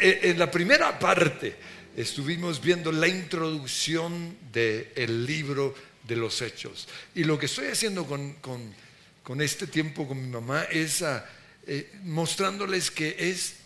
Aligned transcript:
eh, 0.00 0.20
en 0.22 0.38
la 0.38 0.50
primera 0.50 0.98
parte 0.98 1.56
estuvimos 1.96 2.60
viendo 2.60 2.92
la 2.92 3.08
introducción 3.08 4.36
del 4.52 5.26
libro 5.26 5.74
de 6.06 6.16
los 6.16 6.42
hechos. 6.42 6.88
Y 7.14 7.24
lo 7.24 7.38
que 7.38 7.46
estoy 7.46 7.68
haciendo 7.68 8.06
con, 8.06 9.40
este 9.40 9.66
tiempo 9.66 10.06
con 10.06 10.20
mi 10.20 10.28
mamá 10.28 10.64
es 10.64 11.02
ah, 11.02 11.24
eh, 11.66 11.90
mostrándoles 12.04 12.90
que 12.90 13.16
es 13.18 13.56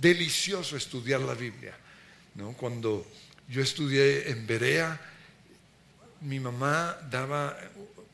delicioso 0.00 0.76
estudiar 0.76 1.20
la 1.20 1.34
Biblia. 1.34 1.76
¿no? 2.34 2.52
Cuando 2.52 3.06
yo 3.48 3.62
estudié 3.62 4.30
en 4.30 4.46
Berea, 4.46 5.00
mi 6.22 6.40
mamá 6.40 6.98
daba 7.10 7.56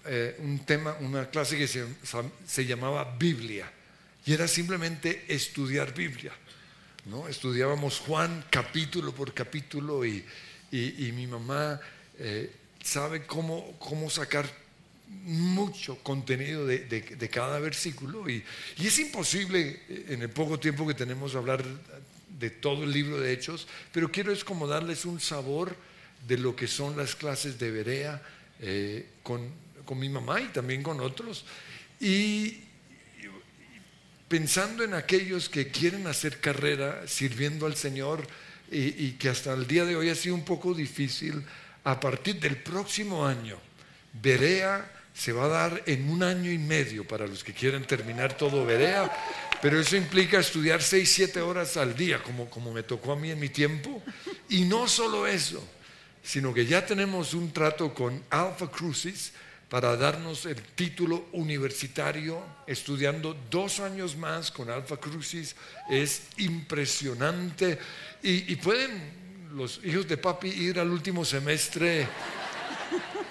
eh, 0.05 0.37
un 0.39 0.59
tema, 0.65 0.97
una 1.01 1.29
clase 1.29 1.57
que 1.57 1.69
se, 1.69 2.67
llamaba 2.67 3.17
Biblia. 3.19 3.71
Y 4.27 4.33
era 4.33 4.49
simplemente 4.49 5.25
estudiar 5.29 5.95
Biblia. 5.95 6.33
¿No? 7.07 7.29
Estudiábamos 7.29 7.99
Juan 8.01 8.45
capítulo 8.51 9.15
por 9.15 9.33
capítulo 9.35 10.05
y, 10.05 10.25
mi 10.73 11.27
mamá 11.27 11.81
eh, 12.19 12.53
sabe 12.83 13.27
cómo, 13.27 13.77
cómo 13.79 14.09
sacar 14.09 14.49
mucho 15.25 15.99
contenido 16.03 16.67
de, 16.67 17.31
cada 17.33 17.59
versículo 17.59 18.29
y, 18.29 18.45
es 18.79 18.99
imposible 18.99 19.81
eh, 19.89 20.07
en 20.11 20.23
el 20.23 20.31
poco 20.31 20.59
tiempo 20.59 20.87
que 20.87 20.95
tenemos 20.95 21.35
hablar 21.35 21.65
de 22.39 22.51
todo 22.51 22.85
el 22.85 22.93
libro 22.93 23.21
de 23.21 23.33
Hechos, 23.33 23.67
pero 23.93 24.11
quiero 24.11 24.33
es 24.33 24.45
como 24.45 24.67
darles 24.67 25.05
un 25.05 25.21
sabor 25.21 25.77
de 26.27 26.39
lo 26.39 26.55
que 26.55 26.69
son 26.69 26.97
las 26.97 27.15
clases 27.15 27.59
de 27.59 27.71
Berea 27.71 28.23
con 29.23 29.51
con 29.91 29.99
mi 29.99 30.09
mamá 30.09 30.41
y 30.41 30.47
también 30.47 30.85
con 30.85 31.01
otros. 31.01 31.45
Y 31.99 32.59
pensando 34.31 34.85
en 34.85 34.95
aquellos 34.95 35.49
que 35.49 35.73
quieren 35.73 36.07
hacer 36.07 36.39
carrera 36.39 37.03
sirviendo 37.09 37.67
al 37.67 37.75
Señor 37.75 38.25
y, 38.71 39.11
que 39.15 39.29
hasta 39.29 39.53
el 39.53 39.67
día 39.67 39.85
de 39.85 39.97
hoy 39.97 40.09
ha 40.09 40.15
sido 40.15 40.37
un 40.37 40.45
poco 40.45 40.73
difícil, 40.73 41.45
a 41.83 41.99
partir 41.99 42.39
del 42.39 42.57
próximo 42.59 43.27
año, 43.27 43.59
Berea 44.13 44.89
se 45.13 45.33
va 45.33 45.47
a 45.47 45.49
dar 45.49 45.83
en 45.87 46.09
un 46.09 46.23
año 46.23 46.53
y 46.53 46.59
medio 46.59 47.05
para 47.09 47.27
los 47.27 47.43
que 47.43 47.53
quieren 47.53 47.85
terminar 47.85 48.37
todo 48.37 48.65
Berea, 48.65 49.11
pero 49.61 49.81
eso 49.81 49.97
implica 49.97 50.39
estudiar 50.39 50.81
seis, 50.81 51.11
siete 51.11 51.41
horas 51.41 51.77
al 51.77 51.97
día, 51.97 52.23
como, 52.23 52.49
como 52.49 52.73
me 52.73 52.85
tocó 52.85 53.11
a 53.11 53.17
mí 53.17 53.33
en 53.33 53.41
mi 53.41 53.49
tiempo. 53.49 54.01
Y 54.49 54.61
no 54.61 54.87
solo 54.87 55.27
eso, 55.27 55.61
sino 56.23 56.55
que 56.55 56.67
ya 56.67 56.87
tenemos 56.87 57.35
un 57.35 57.53
trato 57.53 57.93
con 57.93 58.23
Alpha 58.31 58.71
Crucis, 58.71 59.33
para 59.71 59.97
darnos 59.97 60.47
el 60.47 60.61
título 60.61 61.27
universitario, 61.33 62.43
estudiando 62.67 63.37
dos 63.49 63.79
años 63.79 64.17
más 64.17 64.51
con 64.51 64.69
Alfa 64.69 64.97
Crucis. 64.97 65.55
Es 65.89 66.23
impresionante. 66.39 67.79
Y, 68.21 68.57
pueden 68.57 68.91
los 69.55 69.81
hijos 69.85 70.09
de 70.09 70.17
papi 70.17 70.49
ir 70.49 70.81
al 70.81 70.91
último 70.91 71.25
semestre. 71.25 72.09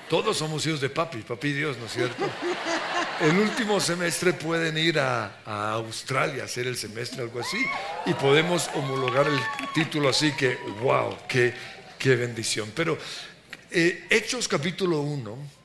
Todos 0.10 0.38
somos 0.38 0.66
hijos 0.66 0.80
de 0.80 0.90
papi, 0.90 1.20
papi 1.20 1.52
Dios, 1.52 1.78
¿no 1.78 1.88
es 1.88 1.92
cierto? 1.92 2.24
El 3.20 3.38
último 3.38 3.82
semestre 3.82 4.32
pueden 4.32 4.78
ir 4.78 4.98
a, 4.98 5.42
Australia, 5.74 6.46
hacer 6.46 6.68
el 6.68 6.78
semestre, 6.78 7.22
algo 7.22 7.42
así, 7.42 7.60
y 8.06 8.14
podemos 8.14 8.70
homologar 8.76 9.28
el 9.28 9.40
título 9.74 10.08
así 10.08 10.32
que, 10.32 10.58
wow, 10.82 11.18
qué, 11.28 11.54
qué 11.98 12.16
bendición. 12.16 12.72
Pero 12.74 12.98
eh, 13.72 14.08
Hechos 14.10 14.48
capítulo 14.48 15.02
1 15.02 15.59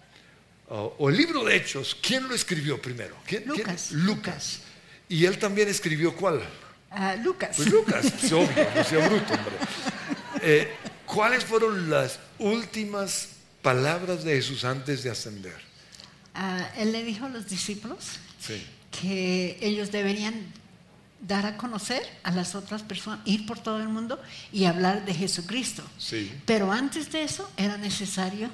o, 0.68 1.08
el 1.10 1.16
libro 1.16 1.44
de 1.44 1.56
Hechos, 1.56 1.96
¿quién 2.00 2.26
lo 2.26 2.34
escribió 2.34 2.80
primero? 2.80 3.16
Lucas. 3.46 3.92
Lucas. 3.92 4.60
¿Y 5.08 5.26
él 5.26 5.38
también 5.38 5.68
escribió 5.68 6.14
cuál? 6.16 6.42
Ah, 6.90 7.16
Lucas. 7.16 7.56
Pues 7.56 7.70
Lucas, 7.70 8.06
obvio, 8.32 8.68
no 8.74 8.84
sea 8.84 9.08
bruto, 9.08 9.34
hombre. 9.34 9.56
Eh, 10.42 10.74
¿Cuáles 11.06 11.44
fueron 11.44 11.90
las 11.90 12.18
últimas 12.38 13.28
palabras 13.62 14.24
de 14.24 14.36
Jesús 14.36 14.64
antes 14.64 15.02
de 15.02 15.10
ascender? 15.10 15.56
Ah, 16.34 16.68
él 16.76 16.92
le 16.92 17.04
dijo 17.04 17.26
a 17.26 17.28
los 17.28 17.48
discípulos 17.48 18.18
que 18.90 19.58
ellos 19.60 19.90
deberían 19.90 20.34
dar 21.20 21.46
a 21.46 21.56
conocer 21.56 22.02
a 22.22 22.30
las 22.30 22.54
otras 22.54 22.82
personas, 22.82 23.20
ir 23.24 23.46
por 23.46 23.58
todo 23.58 23.80
el 23.80 23.88
mundo 23.88 24.20
y 24.52 24.64
hablar 24.64 25.04
de 25.04 25.14
Jesucristo. 25.14 25.82
Sí. 25.98 26.32
Pero 26.44 26.70
antes 26.72 27.10
de 27.10 27.22
eso 27.22 27.50
era 27.56 27.76
necesario 27.78 28.50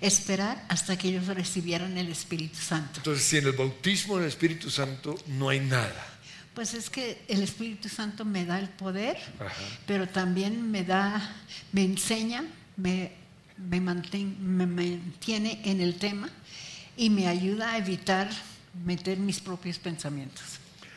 esperar 0.00 0.64
hasta 0.68 0.96
que 0.96 1.08
ellos 1.08 1.26
recibieran 1.26 1.96
el 1.98 2.08
Espíritu 2.08 2.58
Santo. 2.58 2.98
Entonces, 2.98 3.24
si 3.24 3.38
en 3.38 3.46
el 3.46 3.52
bautismo 3.52 4.18
del 4.18 4.28
Espíritu 4.28 4.70
Santo 4.70 5.18
no 5.26 5.48
hay 5.48 5.60
nada. 5.60 6.06
Pues 6.54 6.74
es 6.74 6.90
que 6.90 7.22
el 7.28 7.42
Espíritu 7.42 7.88
Santo 7.88 8.24
me 8.24 8.44
da 8.44 8.58
el 8.58 8.68
poder, 8.68 9.16
pero 9.86 10.08
también 10.08 10.70
me 10.70 10.84
da, 10.84 11.36
me 11.72 11.84
enseña, 11.84 12.44
me, 12.76 13.12
me, 13.56 13.80
me 13.80 14.66
mantiene 14.66 15.60
en 15.64 15.80
el 15.80 15.94
tema 15.94 16.28
y 16.96 17.10
me 17.10 17.28
ayuda 17.28 17.72
a 17.72 17.78
evitar 17.78 18.28
meter 18.84 19.18
mis 19.18 19.40
propios 19.40 19.78
pensamientos. 19.78 20.42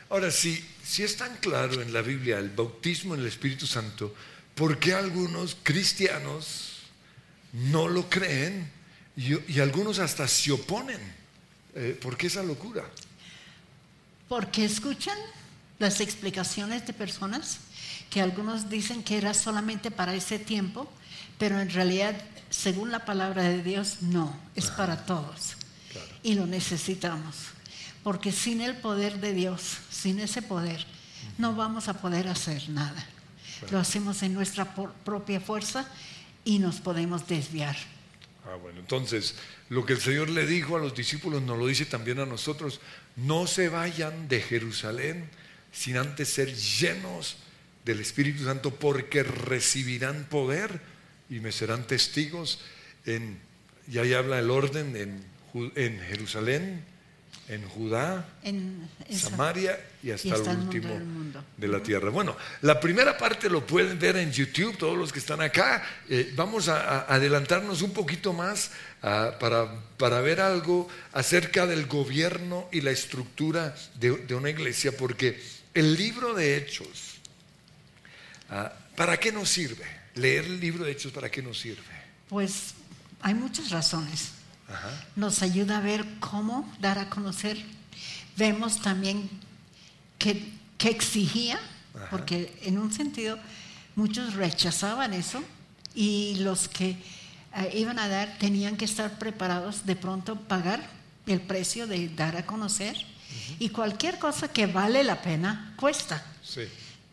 Ahora, 0.09 0.31
si, 0.31 0.63
si 0.83 1.03
es 1.03 1.15
tan 1.15 1.35
claro 1.37 1.81
en 1.81 1.93
la 1.93 2.01
Biblia 2.01 2.39
el 2.39 2.49
bautismo 2.49 3.13
en 3.13 3.21
el 3.21 3.27
Espíritu 3.27 3.65
Santo, 3.67 4.13
¿por 4.55 4.77
qué 4.79 4.93
algunos 4.93 5.55
cristianos 5.63 6.79
no 7.53 7.87
lo 7.87 8.09
creen? 8.09 8.80
Y, 9.15 9.59
algunos 9.59 9.99
hasta 9.99 10.27
se 10.27 10.51
oponen. 10.51 10.99
Eh, 11.75 11.97
¿Por 12.01 12.17
qué 12.17 12.27
esa 12.27 12.43
locura? 12.43 12.83
Porque 14.27 14.65
escuchan 14.65 15.17
las 15.79 15.99
explicaciones 15.99 16.85
de 16.85 16.93
personas 16.93 17.59
que 18.09 18.21
algunos 18.21 18.69
dicen 18.69 19.03
que 19.03 19.17
era 19.17 19.33
solamente 19.33 19.91
para 19.91 20.13
ese 20.13 20.37
tiempo, 20.39 20.89
pero 21.37 21.59
en 21.59 21.69
realidad, 21.69 22.15
según 22.49 22.91
la 22.91 23.05
palabra 23.05 23.43
de 23.43 23.63
Dios, 23.63 23.97
no, 24.01 24.35
es 24.55 24.67
para 24.67 25.05
todos. 25.05 25.55
Y 26.23 26.35
lo 26.35 26.45
necesitamos. 26.45 27.35
Porque 28.03 28.31
sin 28.31 28.61
el 28.61 28.75
poder 28.75 29.19
de 29.19 29.33
Dios, 29.33 29.77
sin 29.89 30.19
ese 30.19 30.41
poder, 30.41 30.85
no 31.37 31.55
vamos 31.55 31.87
a 31.87 31.95
poder 31.95 32.27
hacer 32.27 32.69
nada. 32.69 33.05
Lo 33.69 33.79
hacemos 33.79 34.23
en 34.23 34.33
nuestra 34.33 34.73
propia 34.75 35.39
fuerza 35.39 35.87
y 36.43 36.59
nos 36.59 36.79
podemos 36.79 37.27
desviar. 37.27 37.75
Ah, 38.45 38.55
bueno, 38.55 38.79
entonces 38.79 39.35
lo 39.69 39.85
que 39.85 39.93
el 39.93 40.01
Señor 40.01 40.29
le 40.29 40.45
dijo 40.45 40.75
a 40.75 40.79
los 40.79 40.95
discípulos 40.95 41.41
nos 41.43 41.57
lo 41.59 41.67
dice 41.67 41.85
también 41.85 42.19
a 42.19 42.25
nosotros. 42.25 42.79
No 43.15 43.45
se 43.47 43.69
vayan 43.69 44.27
de 44.27 44.41
Jerusalén 44.41 45.29
sin 45.71 45.97
antes 45.97 46.29
ser 46.29 46.53
llenos 46.53 47.37
del 47.85 47.99
Espíritu 47.99 48.43
Santo 48.43 48.71
porque 48.71 49.23
recibirán 49.23 50.25
poder 50.25 50.81
y 51.29 51.39
me 51.39 51.51
serán 51.51 51.85
testigos 51.87 52.59
en, 53.05 53.39
y 53.87 53.97
ahí 53.99 54.13
habla 54.13 54.39
el 54.39 54.49
orden 54.49 54.95
en, 54.95 55.23
en 55.75 55.99
Jerusalén, 55.99 56.83
en 57.47 57.67
Judá, 57.67 58.25
en, 58.43 58.89
Samaria 59.11 59.77
y 60.01 60.11
hasta, 60.11 60.35
el 60.35 60.57
último 60.57 60.99
de 61.57 61.67
la 61.67 61.83
tierra. 61.83 62.09
Bueno, 62.09 62.37
la 62.61 62.79
primera 62.79 63.17
parte 63.17 63.49
lo 63.49 63.65
pueden 63.65 63.99
ver 63.99 64.15
en 64.17 64.31
YouTube, 64.31 64.77
todos 64.77 64.97
los 64.97 65.11
que 65.11 65.19
están 65.19 65.41
acá. 65.41 65.83
Eh, 66.09 66.31
vamos 66.35 66.69
a, 66.69 67.01
adelantarnos 67.13 67.81
un 67.81 67.91
poquito 67.91 68.31
más 68.31 68.71
ah, 69.03 69.35
para, 69.39 69.69
para, 69.97 70.21
ver 70.21 70.39
algo 70.39 70.87
acerca 71.11 71.67
del 71.67 71.87
gobierno 71.87 72.69
y 72.71 72.81
la 72.81 72.91
estructura 72.91 73.75
de, 73.95 74.11
una 74.33 74.49
iglesia, 74.49 74.95
porque 74.95 75.41
el 75.73 75.95
libro 75.95 76.33
de 76.33 76.57
Hechos, 76.57 77.15
ah, 78.49 78.71
¿para 78.95 79.19
qué 79.19 79.31
nos 79.31 79.49
sirve? 79.49 79.85
Leer 80.15 80.45
el 80.45 80.59
libro 80.59 80.85
de 80.85 80.91
Hechos, 80.91 81.11
¿para 81.11 81.29
qué 81.29 81.41
nos 81.41 81.59
sirve? 81.59 81.81
Pues 82.29 82.75
hay 83.21 83.33
muchas 83.33 83.69
razones 83.71 84.40
nos 85.15 85.41
ayuda 85.41 85.77
a 85.77 85.81
ver 85.81 86.05
cómo 86.19 86.71
dar 86.79 86.99
a 86.99 87.09
conocer. 87.09 87.63
Vemos 88.37 88.81
también 88.81 89.29
que, 90.17 90.59
exigía, 90.79 91.59
porque 92.09 92.57
en 92.63 92.79
un 92.79 92.91
sentido 92.91 93.37
muchos 93.95 94.33
rechazaban 94.33 95.13
eso 95.13 95.43
y 95.93 96.35
los 96.39 96.67
que 96.67 96.97
eh, 97.55 97.71
iban 97.75 97.99
a 97.99 98.07
dar 98.07 98.37
tenían 98.39 98.77
que 98.77 98.85
estar 98.85 99.19
preparados 99.19 99.85
de 99.85 99.95
pronto 99.95 100.35
pagar 100.35 100.89
el 101.27 101.41
precio 101.41 101.85
de 101.85 102.09
dar 102.09 102.35
a 102.35 102.45
conocer 102.45 102.95
y 103.59 103.69
cualquier 103.69 104.17
cosa 104.17 104.47
que 104.47 104.67
vale 104.67 105.03
la 105.03 105.21
pena 105.21 105.73
cuesta. 105.77 106.23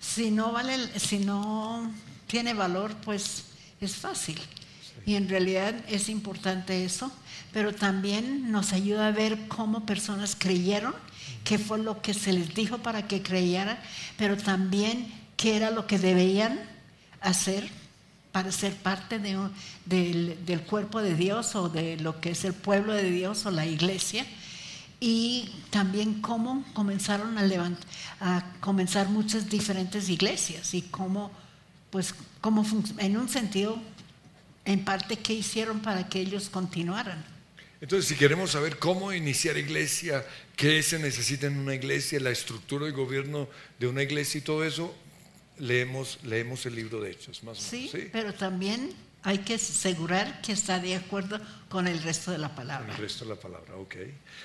Si 0.00 0.30
no 0.30 0.52
vale, 0.52 0.98
si 0.98 1.18
no 1.18 1.92
tiene 2.26 2.54
valor, 2.54 2.94
pues 3.04 3.44
es 3.80 3.96
fácil. 3.96 4.40
Y 5.08 5.16
en 5.16 5.26
realidad 5.26 5.74
es 5.88 6.10
importante 6.10 6.84
eso, 6.84 7.10
pero 7.50 7.74
también 7.74 8.52
nos 8.52 8.74
ayuda 8.74 9.08
a 9.08 9.10
ver 9.10 9.48
cómo 9.48 9.86
personas 9.86 10.36
creyeron, 10.38 10.94
qué 11.44 11.56
fue 11.58 11.78
lo 11.78 12.02
que 12.02 12.12
se 12.12 12.34
les 12.34 12.54
dijo 12.54 12.76
para 12.76 13.08
que 13.08 13.22
creyeran, 13.22 13.78
pero 14.18 14.36
también 14.36 15.10
qué 15.38 15.56
era 15.56 15.70
lo 15.70 15.86
que 15.86 15.98
debían 15.98 16.60
hacer 17.22 17.70
para 18.32 18.52
ser 18.52 18.74
parte 18.74 19.18
del, 19.18 20.60
cuerpo 20.68 21.00
de 21.00 21.14
Dios 21.14 21.54
o 21.54 21.70
de 21.70 21.96
lo 21.96 22.20
que 22.20 22.32
es 22.32 22.44
el 22.44 22.52
pueblo 22.52 22.92
de 22.92 23.10
Dios 23.10 23.46
o 23.46 23.50
la 23.50 23.64
iglesia. 23.64 24.26
y 25.00 25.50
también 25.70 26.20
cómo 26.20 26.64
comenzaron 26.74 27.38
a, 27.38 27.44
levant 27.44 27.78
a 28.20 28.44
comenzar 28.60 29.08
muchas 29.08 29.48
diferentes 29.48 30.10
iglesias 30.10 30.74
y 30.74 30.82
cómo, 30.82 31.30
pues, 31.88 32.14
cómo 32.42 32.62
en 32.98 33.16
un 33.16 33.30
sentido, 33.30 33.80
en 34.68 34.84
parte, 34.84 35.16
qué 35.16 35.32
hicieron 35.32 35.80
para 35.80 36.10
que 36.10 36.20
ellos 36.20 36.50
continuaran. 36.50 37.24
Entonces, 37.80 38.06
si 38.06 38.16
queremos 38.16 38.50
saber 38.50 38.78
cómo 38.78 39.14
iniciar 39.14 39.56
iglesia, 39.56 40.26
qué 40.56 40.82
se 40.82 40.98
necesita 40.98 41.46
en 41.46 41.56
una 41.56 41.74
iglesia, 41.74 42.20
la 42.20 42.30
estructura 42.30 42.84
de 42.84 42.92
gobierno 42.92 43.48
de 43.78 43.86
una 43.86 44.02
iglesia 44.02 44.38
y 44.38 44.42
todo 44.42 44.64
eso, 44.64 44.94
leemos, 45.58 46.18
leemos 46.22 46.66
el 46.66 46.74
libro 46.74 47.00
de 47.00 47.12
Hechos, 47.12 47.42
más 47.44 47.58
o 47.58 47.76
menos. 47.76 47.90
Sí, 47.90 48.10
pero 48.12 48.34
también 48.34 48.92
hay 49.22 49.38
que 49.38 49.54
asegurar 49.54 50.42
que 50.42 50.52
está 50.52 50.78
de 50.78 50.96
acuerdo 50.96 51.40
con 51.70 51.88
el 51.88 52.02
resto 52.02 52.30
de 52.30 52.38
la 52.38 52.54
palabra. 52.54 52.92
el 52.92 52.98
resto 53.00 53.24
de 53.24 53.30
la 53.30 53.40
palabra, 53.40 53.74
ok. 53.76 53.94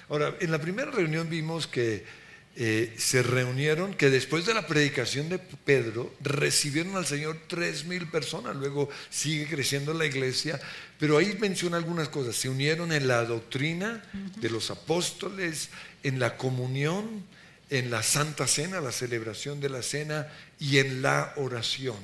Ahora, 0.07 0.37
en 0.39 0.51
la 0.51 0.59
primera 0.59 0.89
reunión 0.89 1.29
vimos 1.29 1.67
que 1.67 2.05
eh, 2.55 2.93
se 2.97 3.23
reunieron, 3.23 3.95
que 3.95 4.11
después 4.11 4.45
de 4.45 4.53
la 4.53 4.67
predicación 4.67 5.27
de 5.27 5.39
Pedro 5.39 6.13
recibieron 6.21 6.95
al 6.95 7.07
Señor 7.07 7.39
tres 7.47 7.85
mil 7.85 8.07
personas, 8.07 8.55
luego 8.55 8.89
sigue 9.09 9.47
creciendo 9.47 9.93
la 9.93 10.05
iglesia, 10.05 10.61
pero 10.99 11.17
ahí 11.17 11.35
menciona 11.39 11.77
algunas 11.77 12.09
cosas, 12.09 12.35
se 12.35 12.49
unieron 12.49 12.91
en 12.91 13.07
la 13.07 13.25
doctrina 13.25 14.03
de 14.39 14.49
los 14.51 14.69
apóstoles, 14.69 15.69
en 16.03 16.19
la 16.19 16.37
comunión, 16.37 17.25
en 17.71 17.89
la 17.89 18.03
Santa 18.03 18.45
Cena, 18.45 18.81
la 18.81 18.91
celebración 18.91 19.59
de 19.59 19.69
la 19.69 19.81
cena 19.81 20.27
y 20.59 20.77
en 20.77 21.01
la 21.01 21.33
oración. 21.37 21.97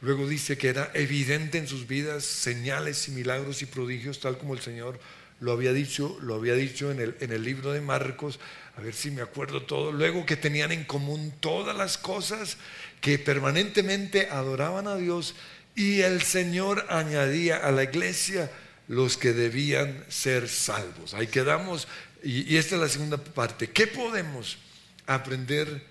Luego 0.00 0.28
dice 0.28 0.58
que 0.58 0.68
era 0.68 0.90
evidente 0.94 1.58
en 1.58 1.68
sus 1.68 1.86
vidas 1.86 2.24
señales 2.24 3.06
y 3.06 3.12
milagros 3.12 3.62
y 3.62 3.66
prodigios, 3.66 4.18
tal 4.18 4.36
como 4.36 4.54
el 4.54 4.60
Señor 4.60 4.98
lo 5.38 5.52
había 5.52 5.72
dicho, 5.72 6.18
lo 6.22 6.34
había 6.34 6.54
dicho 6.54 6.90
en 6.90 7.00
el, 7.00 7.16
en 7.20 7.30
el 7.30 7.44
libro 7.44 7.72
de 7.72 7.80
Marcos, 7.80 8.40
a 8.76 8.80
ver 8.80 8.94
si 8.94 9.10
me 9.10 9.22
acuerdo 9.22 9.62
todo. 9.62 9.92
Luego 9.92 10.26
que 10.26 10.36
tenían 10.36 10.72
en 10.72 10.84
común 10.84 11.32
todas 11.40 11.76
las 11.76 11.98
cosas, 11.98 12.58
que 13.00 13.18
permanentemente 13.18 14.28
adoraban 14.30 14.86
a 14.86 14.96
Dios 14.96 15.34
y 15.74 16.00
el 16.00 16.22
Señor 16.22 16.86
añadía 16.88 17.56
a 17.56 17.70
la 17.70 17.84
iglesia 17.84 18.50
los 18.88 19.16
que 19.16 19.32
debían 19.32 20.04
ser 20.08 20.48
salvos. 20.48 21.14
Ahí 21.14 21.26
quedamos 21.26 21.88
y, 22.22 22.52
y 22.52 22.56
esta 22.56 22.76
es 22.76 22.80
la 22.80 22.88
segunda 22.88 23.16
parte. 23.18 23.70
¿Qué 23.70 23.86
podemos? 23.86 24.58
aprender 25.06 25.86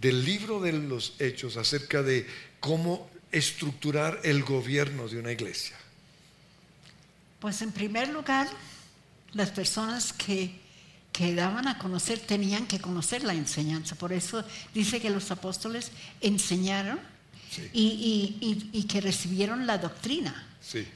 del 0.00 0.24
libro 0.24 0.60
de 0.60 0.72
los 0.72 1.14
hechos 1.18 1.56
acerca 1.56 2.02
de 2.02 2.26
cómo 2.60 3.08
estructurar 3.30 4.20
el 4.24 4.42
gobierno 4.42 5.08
de 5.08 5.18
una 5.18 5.32
iglesia? 5.32 5.76
Pues 7.40 7.62
en 7.62 7.72
primer 7.72 8.08
lugar, 8.08 8.48
las 9.32 9.50
personas 9.50 10.12
que, 10.12 10.60
que 11.14 11.32
daban 11.32 11.68
a 11.68 11.78
conocer 11.78 12.18
tenían 12.18 12.66
que 12.66 12.80
conocer 12.80 13.22
la 13.22 13.34
enseñanza. 13.34 13.94
Por 13.94 14.12
eso 14.12 14.44
dice 14.74 15.00
que 15.00 15.10
los 15.10 15.30
apóstoles 15.30 15.92
enseñaron 16.20 16.98
y, 17.72 18.84
que 18.88 19.00
recibieron 19.00 19.64
la 19.64 19.78
doctrina. 19.78 20.34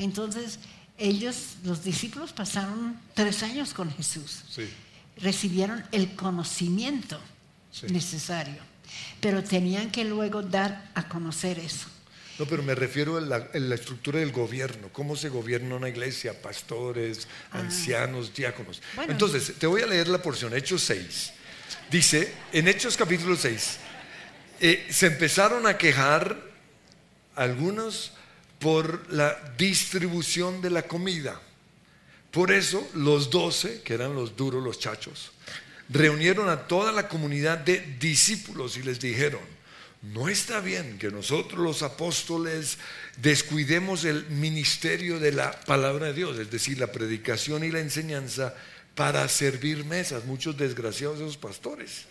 Entonces, 0.01 0.59
ellos, 0.99 1.55
los 1.63 1.85
discípulos, 1.85 2.33
pasaron 2.33 2.99
tres 3.15 3.45
años 3.45 3.73
con 3.73 3.93
Jesús. 3.93 4.43
Recibieron 5.19 5.85
el 5.93 6.17
conocimiento 6.17 7.21
necesario. 7.89 8.61
Pero 9.21 9.45
tenían 9.45 9.93
que 9.93 10.05
luego 10.05 10.43
dar 10.43 10.91
a 10.97 11.09
conocer 11.09 11.61
eso. 11.61 11.87
No, 12.39 12.47
pero 12.47 12.63
me 12.63 12.75
refiero 12.75 13.17
a 13.17 13.21
la, 13.21 13.75
estructura 13.75 14.21
del 14.21 14.31
gobierno, 14.31 14.91
cómo 14.93 15.17
se 15.17 15.29
gobierna 15.29 15.75
una 15.75 15.89
iglesia, 15.89 16.41
pastores, 16.41 17.27
ah. 17.51 17.59
ancianos, 17.59 18.33
diáconos. 18.33 18.81
Entonces, 19.09 19.55
te 19.59 19.67
voy 19.67 19.83
a 19.83 19.87
leer 19.87 20.07
la 20.07 20.23
porción, 20.23 20.55
Hechos 20.55 20.83
6. 20.83 21.33
Dice, 21.91 22.33
en 22.53 22.69
Hechos 22.69 22.97
capítulo 22.97 23.35
6, 23.35 23.79
eh, 24.61 24.87
se 24.91 25.07
empezaron 25.07 25.67
a 25.67 25.77
quejar 25.77 26.41
algunos 27.35 28.13
por 28.61 29.13
la 29.13 29.37
distribución 29.57 30.61
de 30.61 30.71
la 30.71 30.83
comida. 30.83 31.41
Por 32.31 32.53
eso 32.53 32.89
los 32.95 33.31
doce, 33.31 33.83
que 33.83 33.95
eran 33.95 34.15
los 34.15 34.37
duros, 34.37 34.63
los 34.63 34.79
chachos, 34.79 35.33
reunieron 35.89 36.49
a 36.49 36.69
toda 36.69 36.93
la 36.93 37.09
comunidad 37.09 37.59
de 37.59 37.81
discípulos 37.99 38.77
y 38.77 38.83
les 38.83 39.01
dijeron, 39.01 39.41
no 40.03 40.29
está 40.29 40.61
bien 40.61 40.99
que 40.99 41.11
nosotros 41.11 41.61
los 41.61 41.83
apóstoles 41.83 42.79
descuidemos 43.17 44.05
el 44.05 44.27
ministerio 44.27 45.19
de 45.19 45.33
la 45.33 45.51
palabra 45.51 46.07
de 46.07 46.15
Dios, 46.15 46.39
es 46.39 46.51
decir, 46.51 46.79
la 46.79 46.93
predicación 46.93 47.65
y 47.65 47.71
la 47.71 47.81
enseñanza 47.81 48.55
para 48.95 49.29
servir 49.29 49.85
mesas. 49.85 50.25
Muchos 50.25 50.57
desgraciados 50.57 51.19
esos 51.19 51.37
pastores. 51.37 52.05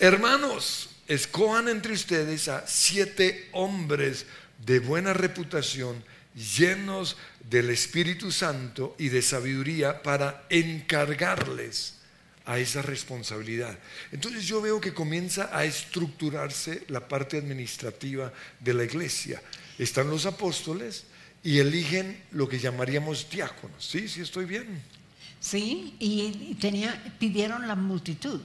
Hermanos, 0.00 0.90
escojan 1.06 1.68
entre 1.68 1.92
ustedes 1.92 2.48
a 2.48 2.66
siete 2.66 3.48
hombres 3.52 4.24
de 4.64 4.78
buena 4.78 5.12
reputación, 5.12 6.02
llenos 6.34 7.18
del 7.50 7.68
Espíritu 7.70 8.32
Santo 8.32 8.96
y 8.98 9.10
de 9.10 9.20
sabiduría, 9.20 10.02
para 10.02 10.46
encargarles 10.48 12.01
a 12.44 12.58
esa 12.58 12.82
responsabilidad. 12.82 13.78
Entonces 14.10 14.46
yo 14.46 14.60
veo 14.60 14.80
que 14.80 14.92
comienza 14.92 15.50
a 15.56 15.64
estructurarse 15.64 16.84
la 16.88 17.06
parte 17.06 17.38
administrativa 17.38 18.32
de 18.60 18.74
la 18.74 18.84
iglesia. 18.84 19.42
Están 19.78 20.10
los 20.10 20.26
apóstoles 20.26 21.04
y 21.42 21.58
eligen 21.58 22.20
lo 22.32 22.48
que 22.48 22.58
llamaríamos 22.58 23.28
diáconos. 23.30 23.84
¿Sí? 23.84 24.08
¿Sí 24.08 24.20
estoy 24.20 24.44
bien? 24.44 24.82
Sí, 25.40 25.96
y 25.98 26.54
tenía, 26.60 27.02
pidieron 27.18 27.66
la 27.66 27.74
multitud. 27.74 28.40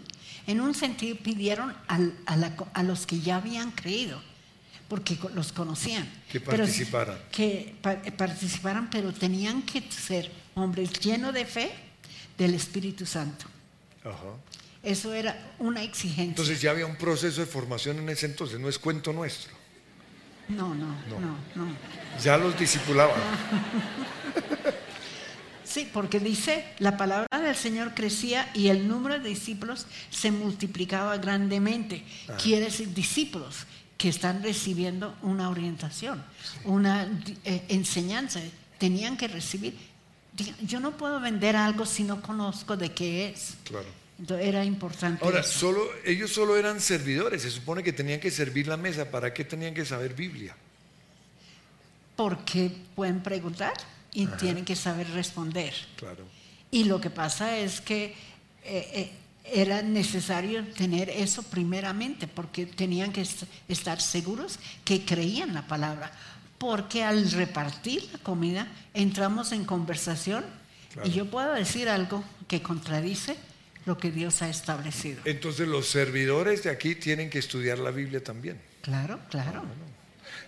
En 0.48 0.62
un 0.62 0.74
sentido 0.74 1.18
pidieron 1.18 1.76
a, 1.88 2.84
los 2.84 3.06
que 3.06 3.20
ya 3.20 3.36
habían 3.36 3.72
creído, 3.72 4.22
porque 4.88 5.18
los 5.36 5.52
conocían. 5.52 6.10
Que 6.32 6.40
participaran. 6.40 7.20
que 7.32 7.76
participaran, 8.18 8.90
pero 8.90 9.14
tenían 9.14 9.62
que 9.62 9.84
ser 9.92 10.32
hombres 10.56 10.92
llenos 11.00 11.34
de 11.34 11.46
fe 11.46 11.72
del 12.38 12.54
Espíritu 12.54 13.06
Santo. 13.06 13.46
Eso 14.84 15.14
era 15.14 15.54
una 15.60 15.84
exigencia. 15.84 16.24
Entonces 16.24 16.62
ya 16.62 16.72
había 16.72 16.86
un 16.86 16.96
proceso 16.96 17.42
de 17.42 17.48
formación 17.48 17.98
en 18.00 18.10
ese 18.10 18.26
entonces, 18.26 18.60
no 18.60 18.70
es 18.70 18.80
cuento 18.80 19.12
nuestro. 19.12 19.52
No, 20.50 20.74
no, 20.74 20.88
no, 21.10 21.20
no. 21.56 21.68
Ya 22.24 22.38
los 22.38 22.58
discipulaban. 22.58 23.16
Sí, 25.64 25.88
porque 25.94 26.22
dice, 26.22 26.66
la 26.80 26.96
palabra 26.96 27.28
del 27.40 27.56
Señor 27.56 27.94
crecía 27.94 28.50
y 28.54 28.70
el 28.70 28.88
número 28.88 29.20
de 29.20 29.30
discípulos 29.30 29.86
se 30.10 30.32
multiplicaba 30.32 31.18
grandemente. 31.18 32.06
Ah. 32.30 32.38
Quiere 32.42 32.66
decir 32.66 32.94
discípulos 32.94 33.68
que 33.98 34.08
están 34.08 34.42
recibiendo 34.42 35.16
una 35.22 35.50
orientación, 35.50 36.24
una 36.64 37.08
eh, 37.44 37.66
enseñanza. 37.68 38.40
Tenían 38.80 39.18
que 39.18 39.28
recibir 39.28 39.78
yo 40.62 40.80
no 40.80 40.92
puedo 40.92 41.20
vender 41.20 41.56
algo 41.56 41.86
si 41.86 42.04
no 42.04 42.22
conozco 42.22 42.78
de 42.78 42.92
qué 42.92 43.30
es. 43.30 43.56
Claro. 43.64 43.88
Entonces 44.20 44.48
era 44.48 44.66
importante. 44.66 45.24
Ahora, 45.24 45.44
Solo, 45.44 45.88
ellos 46.04 46.32
solo 46.32 46.58
eran 46.58 46.82
servidores, 46.82 47.44
se 47.44 47.52
supone 47.52 47.84
que 47.84 47.94
tenían 47.94 48.20
que 48.20 48.32
servir 48.32 48.68
la 48.68 48.78
mesa. 48.78 49.12
¿Para 49.12 49.34
qué 49.34 49.44
tenían 49.44 49.74
que 49.74 49.86
saber 49.86 50.14
Biblia? 50.16 50.56
Porque 52.16 52.72
pueden 52.96 53.22
preguntar 53.22 53.74
y 54.14 54.26
tienen 54.26 54.66
que 54.66 54.76
saber 54.76 55.10
responder. 55.12 55.74
Claro. 55.96 56.26
Y 56.72 56.86
lo 56.86 57.00
que 57.00 57.10
pasa 57.10 57.58
es 57.58 57.80
que 57.80 58.16
eh, 58.64 58.90
eh, 58.94 59.12
era 59.46 59.84
necesario 59.84 60.66
tener 60.74 61.10
eso 61.10 61.44
primeramente, 61.44 62.28
porque 62.28 62.66
tenían 62.66 63.14
que 63.14 63.26
estar 63.68 64.02
seguros 64.02 64.60
que 64.84 65.06
creían 65.06 65.54
la 65.54 65.68
palabra 65.68 66.12
porque 66.58 67.04
al 67.04 67.32
repartir 67.32 68.10
la 68.12 68.20
comida 68.20 68.68
entramos 68.94 69.52
en 69.52 69.66
conversación 69.66 70.44
y 71.04 71.12
yo 71.12 71.30
puedo 71.30 71.54
decir 71.54 71.90
algo 71.90 72.24
que 72.48 72.62
contradice 72.62 73.38
lo 73.88 73.98
que 73.98 74.12
Dios 74.12 74.42
ha 74.42 74.50
establecido. 74.50 75.22
Entonces 75.24 75.68
los 75.68 75.88
servidores 75.88 76.64
de 76.64 76.70
aquí 76.70 76.94
tienen 76.94 77.30
que 77.30 77.40
estudiar 77.40 77.80
la 77.80 77.90
Biblia 77.90 78.22
también. 78.22 78.60
Claro, 78.82 79.20
claro. 79.30 79.64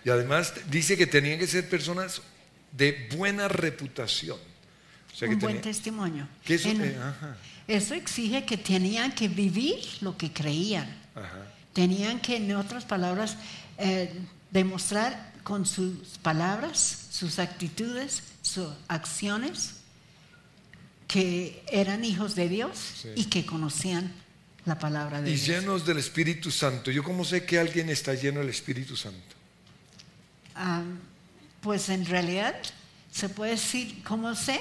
Y 0.04 0.10
además 0.10 0.52
dice 0.70 0.96
que 0.96 1.06
tenían 1.06 1.38
que 1.38 1.46
ser 1.46 1.68
personas 1.68 2.20
de 2.70 3.08
buena 3.16 3.48
reputación. 3.48 4.38
Un 5.22 5.38
buen 5.38 5.60
testimonio. 5.60 6.28
Eso, 6.46 6.68
eh, 6.68 6.96
eso, 7.66 7.94
exige 7.94 8.44
que 8.44 8.56
tenían 8.56 9.12
que 9.12 9.28
vivir 9.28 9.78
lo 10.02 10.16
que 10.16 10.32
creían. 10.32 10.88
Tenían 11.72 12.20
que, 12.20 12.36
en 12.36 12.54
otras 12.54 12.84
palabras, 12.84 13.36
eh, 13.78 14.12
demostrar 14.50 15.32
con 15.42 15.64
sus 15.64 16.18
palabras, 16.22 17.06
sus 17.10 17.38
actitudes, 17.38 18.22
sus 18.42 18.68
acciones, 18.88 19.79
que 21.10 21.64
eran 21.72 22.04
hijos 22.04 22.36
de 22.36 22.48
Dios 22.48 23.04
y 23.16 23.24
que 23.24 23.44
conocían 23.44 24.12
la 24.64 24.78
palabra 24.78 25.20
de 25.20 25.32
Dios. 25.32 25.42
Y 25.42 25.50
llenos 25.50 25.84
del 25.84 25.98
Espíritu 25.98 26.52
Santo. 26.52 26.92
¿Yo 26.92 27.02
cómo 27.02 27.24
sé 27.24 27.44
que 27.44 27.58
alguien 27.58 27.90
está 27.90 28.14
lleno 28.14 28.38
del 28.38 28.48
Espíritu 28.48 28.94
Santo? 28.94 29.34
Ah, 30.54 30.84
pues 31.62 31.88
en 31.88 32.06
realidad 32.06 32.54
se 33.10 33.28
puede 33.28 33.52
decir, 33.52 34.04
¿cómo 34.04 34.36
sé? 34.36 34.60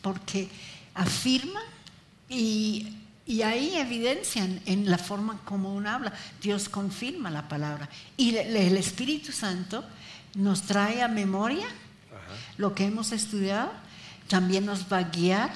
Porque 0.00 0.48
afirma 0.94 1.60
y, 2.30 2.96
y 3.26 3.42
ahí 3.42 3.74
evidencian 3.76 4.62
en 4.64 4.90
la 4.90 4.96
forma 4.96 5.42
como 5.44 5.74
uno 5.74 5.90
habla. 5.90 6.14
Dios 6.40 6.70
confirma 6.70 7.30
la 7.30 7.46
palabra. 7.46 7.90
Y 8.16 8.34
el 8.36 8.78
Espíritu 8.78 9.32
Santo 9.32 9.84
nos 10.34 10.62
trae 10.62 11.02
a 11.02 11.08
memoria 11.08 11.66
lo 12.56 12.74
que 12.74 12.86
hemos 12.86 13.12
estudiado, 13.12 13.70
también 14.28 14.64
nos 14.64 14.90
va 14.90 14.98
a 14.98 15.02
guiar 15.02 15.50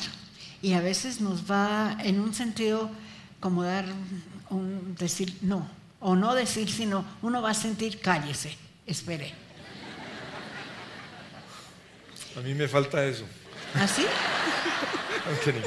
y 0.64 0.72
a 0.72 0.80
veces 0.80 1.20
nos 1.20 1.44
va 1.50 1.98
en 2.02 2.18
un 2.18 2.32
sentido 2.32 2.90
como 3.38 3.64
dar 3.64 3.84
un 4.48 4.96
decir 4.98 5.36
no, 5.42 5.68
o 6.00 6.16
no 6.16 6.34
decir, 6.34 6.70
sino 6.70 7.04
uno 7.20 7.42
va 7.42 7.50
a 7.50 7.54
sentir 7.54 8.00
cállese, 8.00 8.56
espere. 8.86 9.34
A 12.34 12.40
mí 12.40 12.54
me 12.54 12.66
falta 12.66 13.04
eso. 13.04 13.26
¿Así? 13.74 14.06
¿Ah, 14.06 15.60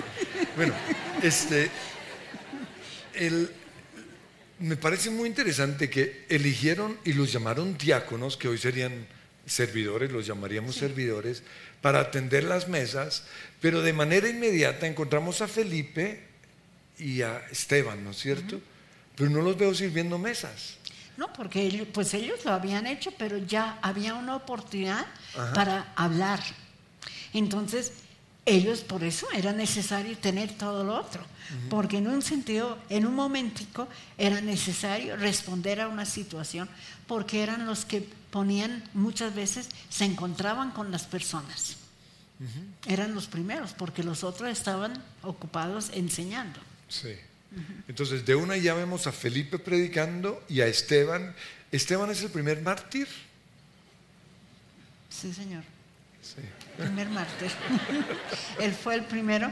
bueno, 0.55 0.73
este, 1.21 1.69
me 4.57 4.77
parece 4.77 5.11
muy 5.11 5.29
interesante 5.29 5.91
que 5.91 6.25
eligieron 6.27 6.97
y 7.05 7.13
los 7.13 7.31
llamaron 7.31 7.77
diáconos, 7.77 8.35
que 8.35 8.47
hoy 8.47 8.57
serían 8.57 9.05
servidores, 9.47 10.11
los 10.11 10.27
llamaríamos 10.27 10.75
servidores, 10.75 11.41
para 11.81 12.01
atender 12.01 12.43
las 12.43 12.67
mesas, 12.67 13.23
pero 13.61 13.81
de 13.81 13.93
manera 13.93 14.29
inmediata 14.29 14.85
encontramos 14.85 15.41
a 15.41 15.47
Felipe 15.47 16.23
y 16.99 17.21
a 17.21 17.39
Esteban, 17.51 18.03
¿no 18.03 18.11
es 18.11 18.17
cierto? 18.17 18.61
Pero 19.15 19.29
no 19.29 19.41
los 19.41 19.57
veo 19.57 19.73
sirviendo 19.73 20.19
mesas. 20.19 20.77
No, 21.15 21.33
porque 21.33 21.61
ellos, 21.61 21.87
pues 21.91 22.13
ellos 22.13 22.45
lo 22.45 22.51
habían 22.51 22.85
hecho, 22.85 23.11
pero 23.17 23.39
ya 23.39 23.79
había 23.81 24.13
una 24.13 24.35
oportunidad 24.35 25.07
para 25.55 25.91
hablar. 25.95 26.39
Entonces, 27.33 27.93
ellos 28.47 28.79
por 28.79 29.03
eso 29.03 29.27
era 29.33 29.51
necesario 29.51 30.17
tener 30.17 30.51
todo 30.57 30.83
lo 30.83 30.95
otro, 30.95 31.23
porque 31.69 31.97
en 31.97 32.07
un 32.07 32.21
sentido, 32.21 32.77
en 32.89 33.05
un 33.05 33.13
momentico, 33.13 33.87
era 34.17 34.41
necesario 34.41 35.17
responder 35.17 35.81
a 35.81 35.89
una 35.89 36.05
situación, 36.05 36.69
porque 37.07 37.43
eran 37.43 37.65
los 37.67 37.85
que 37.85 38.07
ponían, 38.31 38.83
muchas 38.93 39.35
veces 39.35 39.69
se 39.89 40.05
encontraban 40.05 40.71
con 40.71 40.91
las 40.91 41.03
personas. 41.03 41.75
Eran 42.85 43.13
los 43.13 43.27
primeros, 43.27 43.73
porque 43.73 44.01
los 44.03 44.23
otros 44.23 44.49
estaban 44.49 44.93
ocupados 45.23 45.89
enseñando. 45.93 46.59
Sí. 46.87 47.15
Entonces, 47.87 48.25
de 48.25 48.35
una 48.35 48.55
ya 48.55 48.73
vemos 48.73 49.07
a 49.07 49.11
Felipe 49.11 49.59
predicando 49.59 50.43
y 50.47 50.61
a 50.61 50.67
Esteban. 50.67 51.35
¿Esteban 51.71 52.09
es 52.11 52.21
el 52.21 52.29
primer 52.29 52.61
mártir? 52.61 53.07
Sí, 55.09 55.33
señor. 55.33 55.63
Primer 56.77 57.09
mártir. 57.09 57.51
él 58.59 58.73
fue 58.73 58.95
el 58.95 59.03
primero, 59.03 59.51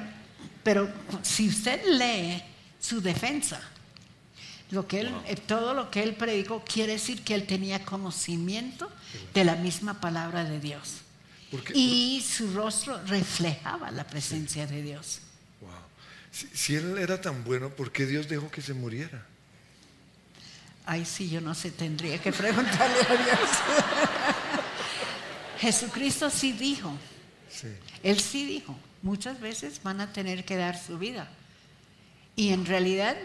pero 0.64 0.90
si 1.22 1.50
usted 1.50 1.84
lee 1.86 2.44
su 2.80 3.02
defensa, 3.02 3.60
lo 4.72 4.88
que 4.88 5.02
él, 5.02 5.14
eh, 5.28 5.36
todo 5.36 5.74
lo 5.74 5.92
que 5.92 6.04
él 6.04 6.16
predicó 6.16 6.64
quiere 6.64 6.94
decir 6.94 7.24
que 7.24 7.36
él 7.36 7.46
tenía 7.46 7.84
conocimiento 7.84 8.92
de 9.34 9.44
la 9.44 9.56
misma 9.56 10.00
palabra 10.00 10.44
de 10.44 10.60
Dios. 10.60 11.02
Y 11.74 12.24
su 12.28 12.54
rostro 12.54 13.02
reflejaba 13.06 13.92
la 13.92 14.06
presencia 14.06 14.68
de 14.68 14.82
Dios. 14.82 15.20
Wow. 15.62 15.70
Si, 16.54 16.76
él 16.76 16.98
era 16.98 17.22
tan 17.22 17.44
bueno, 17.44 17.70
¿por 17.70 17.92
qué 17.92 18.06
Dios 18.06 18.28
dejó 18.28 18.52
que 18.52 18.62
se 18.62 18.74
muriera? 18.74 19.26
Ay, 20.86 21.06
sí, 21.06 21.30
yo 21.30 21.42
no 21.42 21.56
sé, 21.56 21.72
tendría 21.72 22.22
que 22.22 22.32
preguntarle 22.32 23.02
a 23.02 23.24
Dios. 23.24 23.50
Jesucristo 25.60 26.30
sí 26.30 26.52
dijo, 26.52 26.94
él 28.04 28.20
sí 28.20 28.46
dijo, 28.46 28.76
muchas 29.02 29.40
veces 29.40 29.82
van 29.84 30.02
a 30.02 30.12
tener 30.12 30.46
que 30.46 30.56
dar 30.56 30.78
su 30.78 30.98
vida. 30.98 31.30
Y 32.36 32.52
en 32.52 32.66
realidad, 32.66 33.16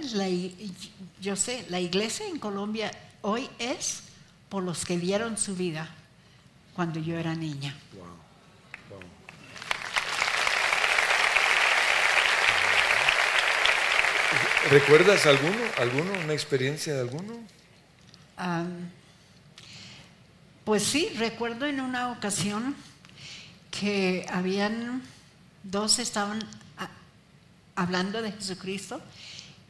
yo 1.20 1.36
sé, 1.36 1.66
la 1.68 1.80
iglesia 1.80 2.26
en 2.28 2.38
Colombia 2.38 2.92
hoy 3.22 3.48
es 3.58 4.02
por 4.48 4.62
los 4.62 4.84
que 4.84 4.98
dieron 4.98 5.36
su 5.36 5.56
vida 5.56 5.88
cuando 6.74 7.00
yo 7.00 7.18
era 7.18 7.34
niña. 7.34 7.74
¿Recuerdas 14.70 15.26
alguno, 15.26 15.58
alguno, 15.78 16.12
una 16.22 16.32
experiencia 16.32 16.94
de 16.94 17.00
alguno? 17.00 17.40
pues 20.64 20.84
sí, 20.84 21.10
recuerdo 21.18 21.66
en 21.66 21.80
una 21.80 22.12
ocasión 22.12 22.74
que 23.70 24.26
habían 24.30 25.02
dos 25.62 25.98
estaban 25.98 26.44
hablando 27.74 28.20
de 28.22 28.32
Jesucristo 28.32 29.00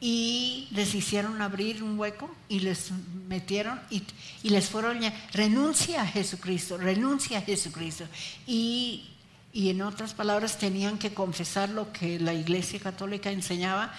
y 0.01 0.67
les 0.71 0.95
hicieron 0.95 1.43
abrir 1.43 1.83
un 1.83 1.99
hueco 1.99 2.35
y 2.49 2.61
les 2.61 2.91
metieron 3.29 3.79
y, 3.91 4.03
les 4.43 4.69
fueron 4.69 5.01
renuncia 5.33 6.03
a 6.03 6.07
Jesucristo, 6.07 6.79
renuncia 6.79 7.39
a 7.39 7.43
Jesucristo. 7.43 8.05
Y, 8.47 9.11
y, 9.53 9.69
en 9.69 9.83
otras 9.83 10.15
palabras 10.15 10.59
tenían 10.59 10.99
que 10.99 11.13
confesar 11.13 11.69
lo 11.69 11.93
que 11.93 12.19
la 12.19 12.33
Iglesia 12.33 12.81
Católica 12.81 13.31
enseñaba 13.31 13.93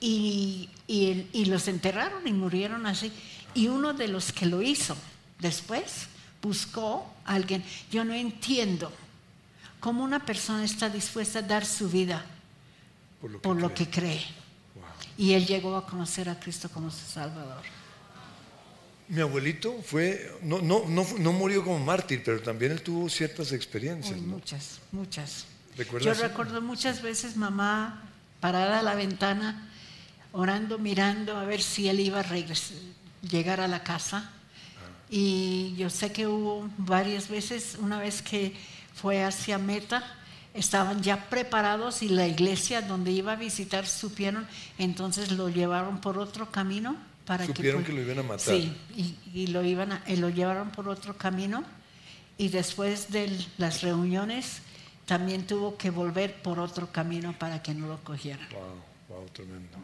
y, 0.00 0.70
y 0.88 1.44
los 1.44 1.68
enterraron 1.68 2.26
y 2.26 2.32
murieron 2.32 2.86
así. 2.86 3.12
Y 3.54 3.68
uno 3.68 3.92
de 3.92 4.08
los 4.08 4.32
que 4.32 4.46
lo 4.46 4.62
hizo 4.62 4.96
después 5.38 6.08
buscó 6.40 7.14
a 7.26 7.34
alguien. 7.34 7.62
Yo 7.90 8.04
no 8.04 8.14
entiendo 8.14 8.90
cómo 9.82 10.04
una 10.04 10.24
persona 10.24 10.64
está 10.64 10.88
dispuesta 10.88 11.40
a 11.40 11.42
dar 11.42 11.66
su 11.66 11.90
vida 11.90 12.24
por 13.42 13.60
lo 13.60 13.74
que 13.74 13.90
cree. 13.90 14.24
Y 15.18 15.32
él 15.32 15.44
llegó 15.44 15.76
a 15.76 15.84
conocer 15.84 16.28
a 16.28 16.38
Cristo 16.38 16.68
como 16.70 16.88
su 16.90 17.04
Salvador. 17.04 17.62
Mi 19.08 19.20
abuelito 19.20 19.82
fue, 19.82 20.38
no, 20.42 20.62
no, 20.62 20.84
no, 20.86 21.32
murió 21.32 21.64
como 21.64 21.80
mártir, 21.80 22.22
pero 22.24 22.40
también 22.40 22.70
él 22.70 22.80
tuvo 22.80 23.08
ciertas 23.08 23.50
experiencias. 23.50 24.18
Muchas, 24.20 24.78
muchas. 24.92 25.46
Yo 26.00 26.14
recuerdo 26.14 26.62
muchas 26.62 27.02
veces 27.02 27.36
mamá 27.36 28.04
parada 28.38 28.78
a 28.78 28.82
la 28.82 28.94
ventana, 28.94 29.68
orando, 30.30 30.78
mirando 30.78 31.36
a 31.36 31.44
ver 31.44 31.60
si 31.60 31.88
él 31.88 31.98
iba 31.98 32.20
a 32.20 32.26
llegar 33.20 33.60
a 33.60 33.66
la 33.66 33.82
casa. 33.82 34.30
Ah. 34.30 35.06
Y 35.10 35.74
yo 35.76 35.90
sé 35.90 36.12
que 36.12 36.28
hubo 36.28 36.70
varias 36.78 37.28
veces, 37.28 37.76
una 37.80 37.98
vez 37.98 38.22
que 38.22 38.54
fue 38.94 39.22
hacia 39.22 39.58
Meta, 39.58 40.02
estaban 40.54 41.02
ya 41.02 41.28
preparados 41.28 42.02
y 42.02 42.08
la 42.08 42.26
iglesia 42.26 42.82
donde 42.82 43.10
iba 43.10 43.32
a 43.32 43.36
visitar 43.36 43.86
supieron, 43.86 44.46
entonces 44.78 45.32
lo 45.32 45.48
llevaron 45.48 46.00
por 46.00 46.18
otro 46.18 46.50
camino 46.50 46.96
para 47.24 47.46
supieron 47.46 47.84
que, 47.84 47.92
lo 47.92 48.02
iban 48.02 48.18
a 48.18 48.22
matar. 48.22 48.54
Sí, 48.54 48.76
y, 49.32 49.46
lo 49.48 49.64
iban 49.64 49.92
a, 49.92 50.04
lo 50.16 50.28
llevaron 50.28 50.70
por 50.70 50.88
otro 50.88 51.16
camino 51.16 51.64
y 52.36 52.48
después 52.48 53.10
de 53.10 53.30
las 53.58 53.82
reuniones 53.82 54.62
también 55.06 55.46
tuvo 55.46 55.76
que 55.76 55.90
volver 55.90 56.42
por 56.42 56.58
otro 56.58 56.90
camino 56.90 57.36
para 57.38 57.62
que 57.62 57.74
no 57.74 57.86
lo 57.86 58.02
cogieran. 58.02 58.48
Wow, 58.50 59.18
wow, 59.18 59.28
tremendo. 59.32 59.78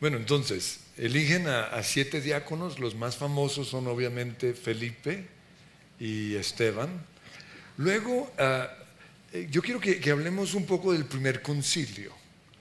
Bueno, 0.00 0.16
entonces, 0.16 0.80
eligen 0.96 1.48
a, 1.48 1.82
siete 1.82 2.20
diáconos, 2.20 2.78
los 2.78 2.94
más 2.94 3.16
famosos 3.16 3.68
son 3.68 3.88
obviamente 3.88 4.54
Felipe 4.54 5.26
y 5.98 6.36
Esteban. 6.36 6.88
Luego, 7.78 8.32
uh, 8.38 8.66
eh, 9.32 9.48
yo 9.50 9.62
quiero 9.62 9.80
que, 9.80 10.10
hablemos 10.10 10.54
un 10.54 10.66
poco 10.66 10.92
del 10.92 11.04
primer 11.04 11.42
concilio 11.42 12.12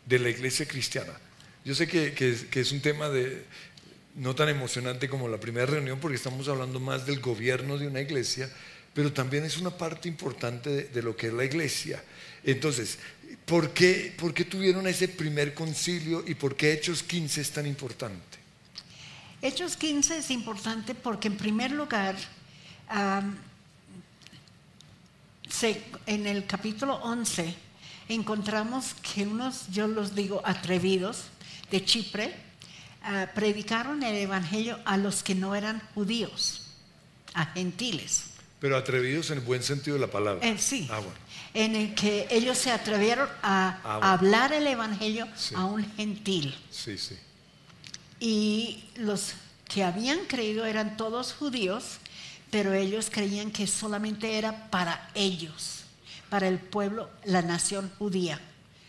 de 0.06 0.20
la 0.20 0.30
iglesia 0.30 0.68
cristiana. 0.68 1.14
Yo 1.66 1.74
sé 1.74 1.88
que, 1.88 2.14
es, 2.52 2.72
un 2.72 2.82
tema 2.82 3.10
no 4.16 4.36
tan 4.36 4.50
emocionante 4.50 5.10
como 5.10 5.28
la 5.28 5.40
primera 5.40 5.66
reunión 5.66 6.00
porque 6.00 6.16
estamos 6.16 6.48
hablando 6.48 6.80
más 6.80 7.06
del 7.06 7.20
gobierno 7.20 7.78
de 7.78 7.88
una 7.88 8.00
iglesia, 8.00 8.50
pero 8.94 9.12
también 9.12 9.44
es 9.44 9.58
una 9.58 9.72
parte 9.72 10.08
importante 10.08 10.84
de, 10.84 11.02
lo 11.02 11.18
que 11.18 11.28
es 11.28 11.34
la 11.34 11.44
iglesia. 11.44 12.02
Entonces, 12.44 13.00
¿por 13.46 13.72
qué, 13.72 14.14
¿por 14.18 14.36
qué, 14.36 14.46
tuvieron 14.46 14.86
ese 14.86 15.08
primer 15.08 15.56
concilio 15.56 16.24
y 16.28 16.36
por 16.36 16.56
qué 16.56 16.74
Hechos 16.74 17.02
15 17.02 17.42
es 17.42 17.52
tan 17.52 17.66
importante? 17.66 18.38
Hechos 19.42 19.78
15 19.78 20.20
es 20.20 20.30
importante 20.30 20.94
porque 20.94 21.28
en 21.28 21.38
primer 21.38 21.72
lugar 21.72 22.16
en 26.06 26.28
el 26.28 26.46
capítulo 26.46 26.96
11 26.96 27.56
encontramos 28.10 28.96
que 29.02 29.24
unos, 29.24 29.68
yo 29.72 29.88
los 29.88 30.16
digo, 30.16 30.42
atrevidos 30.46 31.24
de 31.72 31.84
Chipre, 31.84 32.36
ah, 33.04 33.28
predicaron 33.34 34.04
el 34.04 34.16
Evangelio 34.16 34.80
a 34.86 34.98
los 34.98 35.24
que 35.24 35.36
no 35.36 35.56
eran 35.56 35.82
judíos, 35.94 36.64
a 37.34 37.46
gentiles. 37.48 38.26
Pero 38.60 38.76
atrevidos 38.76 39.30
en 39.30 39.40
el 39.40 39.44
buen 39.44 39.62
sentido 39.62 39.96
de 39.96 40.02
la 40.02 40.12
palabra. 40.12 40.48
Eh, 40.48 40.58
sí. 40.58 40.88
Ah, 40.92 41.02
en 41.54 41.76
el 41.76 41.96
que 41.96 42.28
ellos 42.30 42.58
se 42.58 42.72
atrevieron 42.72 43.28
a 43.42 43.80
ah, 43.84 44.14
hablar 44.14 44.54
el 44.54 44.66
Evangelio 44.68 45.28
a 45.56 45.66
un 45.66 45.86
gentil. 45.96 46.56
Sí, 46.72 46.98
sí. 46.98 47.18
Y 48.20 48.84
los 48.96 49.34
que 49.68 49.84
habían 49.84 50.20
creído 50.26 50.66
eran 50.66 50.98
todos 50.98 51.34
judíos 51.34 52.00
pero 52.52 52.74
ellos 52.74 53.10
creían 53.12 53.52
que 53.52 53.68
solamente 53.68 54.38
era 54.38 54.70
para 54.70 55.10
ellos, 55.14 55.84
para 56.30 56.48
el 56.48 56.60
pueblo, 56.60 57.10
la 57.24 57.42
nación 57.42 57.92
judía. 57.98 58.40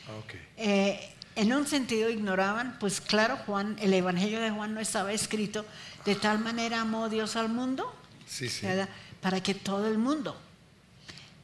Ah, 0.08 0.22
eh, 0.56 1.14
en 1.36 1.52
un 1.52 1.66
sentido 1.66 2.10
ignoraban, 2.10 2.78
pues 2.80 3.00
claro, 3.00 3.36
Juan, 3.46 3.76
el 3.80 3.92
Evangelio 3.94 4.40
de 4.40 4.50
Juan 4.50 4.74
no 4.74 4.80
estaba 4.80 5.12
escrito 5.12 5.64
de 6.04 6.14
tal 6.14 6.38
manera 6.38 6.80
amó 6.80 7.08
Dios 7.08 7.36
al 7.36 7.48
mundo, 7.48 7.94
para 9.20 9.42
que 9.42 9.54
todo 9.54 9.86
el 9.88 9.98
mundo, 9.98 10.36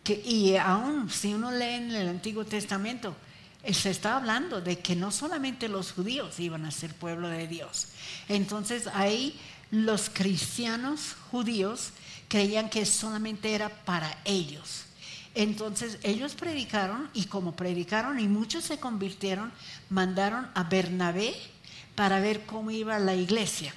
que, 0.03 0.15
y 0.25 0.57
aún 0.57 1.11
si 1.11 1.35
uno 1.35 1.51
lee 1.51 1.75
en 1.75 1.95
el 1.95 2.09
Antiguo 2.09 2.45
Testamento, 2.45 3.15
eh, 3.63 3.73
se 3.73 3.91
está 3.91 4.17
hablando 4.17 4.61
de 4.61 4.79
que 4.79 4.97
no 4.97 5.11
solamente 5.11 5.69
los 5.69 5.93
judíos 5.93 6.39
iban 6.41 6.65
a 6.65 6.71
ser 6.71 6.95
pueblo 6.95 7.29
de 7.29 7.47
Dios. 7.47 7.89
Entonces 8.29 8.87
ahí 8.89 9.39
los 9.71 10.11
cristianos 10.11 11.17
judíos 11.31 11.93
creían 12.35 12.69
que 12.69 12.85
solamente 12.85 13.55
era 13.55 13.69
para 13.69 14.19
ellos. 14.25 14.87
Entonces 15.37 15.99
ellos 16.03 16.35
predicaron 16.35 17.09
y 17.15 17.27
como 17.27 17.55
predicaron 17.55 18.19
y 18.19 18.27
muchos 18.27 18.65
se 18.65 18.81
convirtieron, 18.81 19.53
mandaron 19.89 20.51
a 20.53 20.65
Bernabé 20.65 21.33
para 21.95 22.19
ver 22.19 22.45
cómo 22.45 22.73
iba 22.73 22.99
la 22.99 23.15
iglesia. 23.15 23.73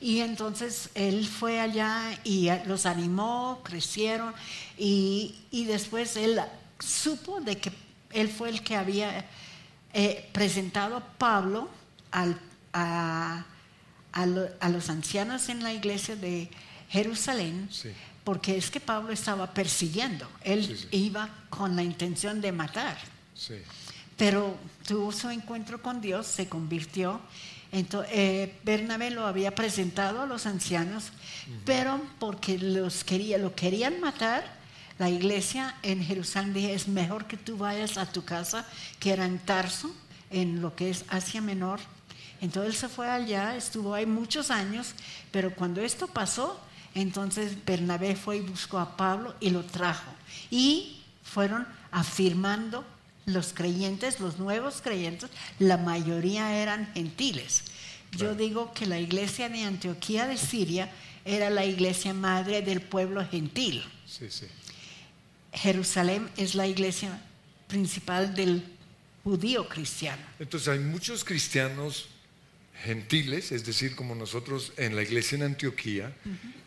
Y 0.00 0.20
entonces 0.20 0.90
él 0.94 1.26
fue 1.26 1.58
allá 1.58 2.16
y 2.22 2.48
los 2.66 2.86
animó, 2.86 3.60
crecieron 3.64 4.32
y, 4.76 5.34
después 5.66 6.16
él 6.16 6.40
supo 6.78 7.40
de 7.40 7.58
que 7.58 7.72
él 8.12 8.28
fue 8.28 8.50
el 8.50 8.62
que 8.62 8.76
había 8.76 9.26
eh, 9.94 10.30
presentado 10.32 10.96
a 10.96 11.04
Pablo 11.04 11.68
a, 12.12 13.44
los 14.70 14.90
ancianos 14.90 15.48
en 15.48 15.64
la 15.64 15.72
iglesia 15.72 16.14
de 16.14 16.48
Jerusalén. 16.88 17.68
Porque 18.24 18.58
es 18.58 18.70
que 18.70 18.80
Pablo 18.80 19.12
estaba 19.12 19.54
persiguiendo, 19.54 20.28
él 20.42 20.86
iba 20.90 21.30
con 21.48 21.76
la 21.76 21.82
intención 21.82 22.42
de 22.42 22.52
matar. 22.52 22.98
Pero 24.18 24.58
tuvo 24.86 25.12
su 25.12 25.30
encuentro 25.30 25.80
con 25.80 26.00
Dios, 26.00 26.26
se 26.26 26.46
convirtió. 26.46 27.20
Entonces, 27.72 28.12
eh, 28.14 28.58
Bernabé 28.64 29.10
lo 29.10 29.26
había 29.26 29.54
presentado 29.54 30.22
a 30.22 30.26
los 30.26 30.44
ancianos, 30.44 31.12
pero 31.64 32.00
porque 32.18 32.58
los 32.58 33.04
quería, 33.04 33.38
lo 33.38 33.54
querían 33.54 34.00
matar, 34.00 34.58
la 34.98 35.08
iglesia 35.08 35.76
en 35.82 36.02
Jerusalén 36.02 36.52
dije, 36.52 36.74
es 36.74 36.88
mejor 36.88 37.26
que 37.26 37.36
tú 37.36 37.56
vayas 37.56 37.96
a 37.98 38.10
tu 38.10 38.24
casa, 38.24 38.66
que 38.98 39.12
era 39.12 39.26
en 39.26 39.38
Tarso, 39.38 39.94
en 40.30 40.60
lo 40.60 40.74
que 40.74 40.90
es 40.90 41.04
Asia 41.08 41.40
Menor. 41.40 41.78
Entonces 42.40 42.74
él 42.74 42.80
se 42.80 42.88
fue 42.88 43.08
allá, 43.08 43.54
estuvo 43.56 43.94
ahí 43.94 44.06
muchos 44.06 44.50
años, 44.50 44.94
pero 45.30 45.54
cuando 45.54 45.80
esto 45.80 46.08
pasó, 46.08 46.60
entonces 46.94 47.64
Bernabé 47.64 48.16
fue 48.16 48.38
y 48.38 48.40
buscó 48.40 48.78
a 48.78 48.96
Pablo 48.96 49.34
y 49.40 49.50
lo 49.50 49.64
trajo. 49.64 50.10
Y 50.50 51.02
fueron 51.22 51.66
afirmando 51.90 52.84
los 53.26 53.52
creyentes, 53.52 54.20
los 54.20 54.38
nuevos 54.38 54.80
creyentes, 54.82 55.30
la 55.58 55.76
mayoría 55.76 56.56
eran 56.56 56.92
gentiles. 56.94 57.64
Yo 58.12 58.34
digo 58.34 58.72
que 58.72 58.86
la 58.86 58.98
iglesia 58.98 59.48
de 59.48 59.64
Antioquía 59.64 60.26
de 60.26 60.38
Siria 60.38 60.90
era 61.24 61.50
la 61.50 61.66
iglesia 61.66 62.14
madre 62.14 62.62
del 62.62 62.80
pueblo 62.80 63.26
gentil. 63.28 63.84
Jerusalén 65.52 66.28
es 66.36 66.54
la 66.54 66.66
iglesia 66.66 67.20
principal 67.66 68.34
del 68.34 68.64
judío 69.24 69.68
cristiano. 69.68 70.22
Entonces 70.38 70.68
hay 70.68 70.78
muchos 70.78 71.22
cristianos 71.22 72.06
gentiles, 72.84 73.52
es 73.52 73.64
decir, 73.64 73.94
como 73.94 74.14
nosotros 74.14 74.72
en 74.76 74.96
la 74.96 75.02
iglesia 75.02 75.36
en 75.36 75.42
Antioquía, 75.42 76.12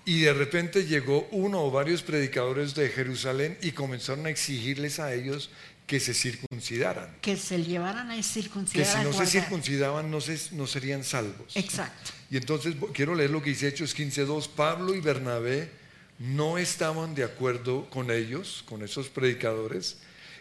y 0.06 0.22
de 0.22 0.34
repente 0.34 0.86
llegó 0.86 1.28
uno 1.32 1.64
o 1.64 1.72
varios 1.72 2.02
predicadores 2.02 2.76
de 2.76 2.90
Jerusalén 2.90 3.58
y 3.62 3.72
comenzaron 3.72 4.26
a 4.26 4.30
exigirles 4.30 5.00
a 5.00 5.14
ellos 5.14 5.50
que 5.88 6.00
se 6.00 6.14
circuncidaran. 6.14 7.18
Que 7.22 7.36
se 7.36 7.64
llevaran 7.64 8.12
a 8.12 8.24
circuncidar. 8.24 8.86
Que 8.86 8.92
si 8.92 9.04
no 9.04 9.14
se 9.14 9.26
circuncidaban 9.26 10.10
no, 10.10 10.20
no 10.54 10.68
serían 10.68 11.04
salvos. 11.04 11.56
Exacto. 11.56 12.12
Y 12.30 12.38
entonces 12.38 12.76
quiero 12.94 13.14
leer 13.14 13.30
lo 13.30 13.42
que 13.42 13.50
dice 13.50 13.68
Hechos 13.68 13.96
15.2. 13.96 14.48
Pablo 14.50 14.96
y 14.96 15.02
Bernabé 15.02 15.70
no 16.18 16.58
estaban 16.58 17.14
de 17.14 17.24
acuerdo 17.24 17.90
con 17.90 18.10
ellos, 18.10 18.64
con 18.70 18.84
esos 18.84 19.10
predicadores, 19.10 19.98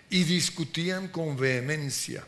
y 0.08 0.24
discutían 0.24 1.08
con 1.08 1.36
vehemencia. 1.36 2.24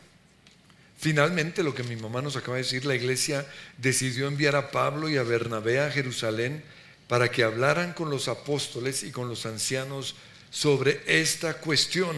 Finalmente, 1.03 1.63
lo 1.63 1.75
que 1.75 1.83
mi 1.83 1.97
mamá 1.97 2.21
nos 2.21 2.37
acaba 2.37 2.55
de 2.55 2.63
decir, 2.63 2.85
la 2.85 2.95
iglesia 2.95 3.45
decidió 3.77 4.25
enviar 4.25 4.55
a 4.55 4.71
Pablo 4.71 5.09
y 5.09 5.17
a 5.17 5.23
Bernabé 5.23 5.81
a 5.81 5.91
Jerusalén 5.91 6.63
para 7.09 7.29
que 7.29 7.43
hablaran 7.43 7.91
con 7.91 8.09
los 8.09 8.29
apóstoles 8.29 9.03
y 9.03 9.11
con 9.11 9.27
los 9.27 9.45
ancianos 9.45 10.15
sobre 10.49 11.01
esta 11.05 11.55
cuestión. 11.55 12.15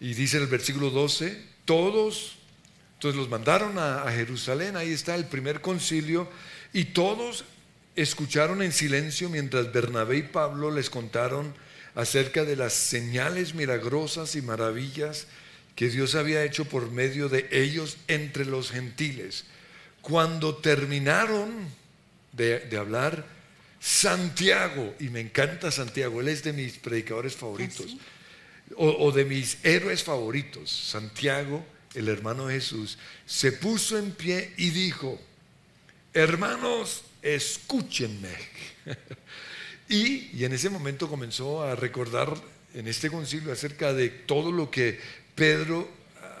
Y 0.00 0.14
dice 0.14 0.38
en 0.38 0.44
el 0.44 0.48
versículo 0.48 0.88
12, 0.88 1.38
todos, 1.66 2.38
entonces 2.94 3.18
los 3.18 3.28
mandaron 3.28 3.78
a, 3.78 4.10
Jerusalén, 4.10 4.74
ahí 4.78 4.90
está 4.90 5.14
el 5.14 5.26
primer 5.26 5.60
concilio, 5.60 6.30
y 6.72 6.86
todos 6.86 7.44
escucharon 7.94 8.62
en 8.62 8.72
silencio 8.72 9.28
mientras 9.28 9.70
Bernabé 9.70 10.16
y 10.16 10.22
Pablo 10.22 10.70
les 10.70 10.88
contaron 10.88 11.54
acerca 11.94 12.46
de 12.46 12.56
las 12.56 12.72
señales 12.72 13.52
milagrosas 13.52 14.34
y 14.34 14.40
maravillas 14.40 15.26
que 15.76 15.90
Dios 15.90 16.14
había 16.14 16.42
hecho 16.42 16.64
por 16.64 16.90
medio 16.90 17.28
de 17.28 17.46
ellos 17.52 17.98
entre 18.08 18.46
los 18.46 18.70
gentiles. 18.70 19.44
Cuando 20.00 20.56
terminaron 20.56 21.52
de, 22.32 22.76
hablar, 22.76 23.26
Santiago, 23.78 24.94
y 24.98 25.10
me 25.10 25.20
encanta 25.20 25.70
Santiago, 25.70 26.20
él 26.20 26.28
es 26.28 26.42
de 26.42 26.54
mis 26.54 26.78
predicadores 26.78 27.36
favoritos, 27.36 27.96
o, 28.74 28.88
o 28.88 29.12
de 29.12 29.26
mis 29.26 29.58
héroes 29.64 30.02
favoritos, 30.02 30.70
Santiago, 30.70 31.64
el 31.94 32.08
hermano 32.08 32.46
de 32.46 32.54
Jesús, 32.54 32.98
se 33.26 33.52
puso 33.52 33.98
en 33.98 34.12
pie 34.12 34.54
y 34.56 34.70
dijo, 34.70 35.20
hermanos, 36.14 37.04
escúchenme. 37.20 38.34
y, 39.88 40.38
y, 40.38 40.44
en 40.44 40.54
ese 40.54 40.70
momento 40.70 41.08
comenzó 41.08 41.62
a 41.62 41.74
recordar 41.76 42.34
en 42.74 42.88
este 42.88 43.10
concilio 43.10 43.52
acerca 43.52 43.92
de 43.92 44.08
todo 44.08 44.52
lo 44.52 44.70
que 44.70 45.00
Pedro 45.36 45.88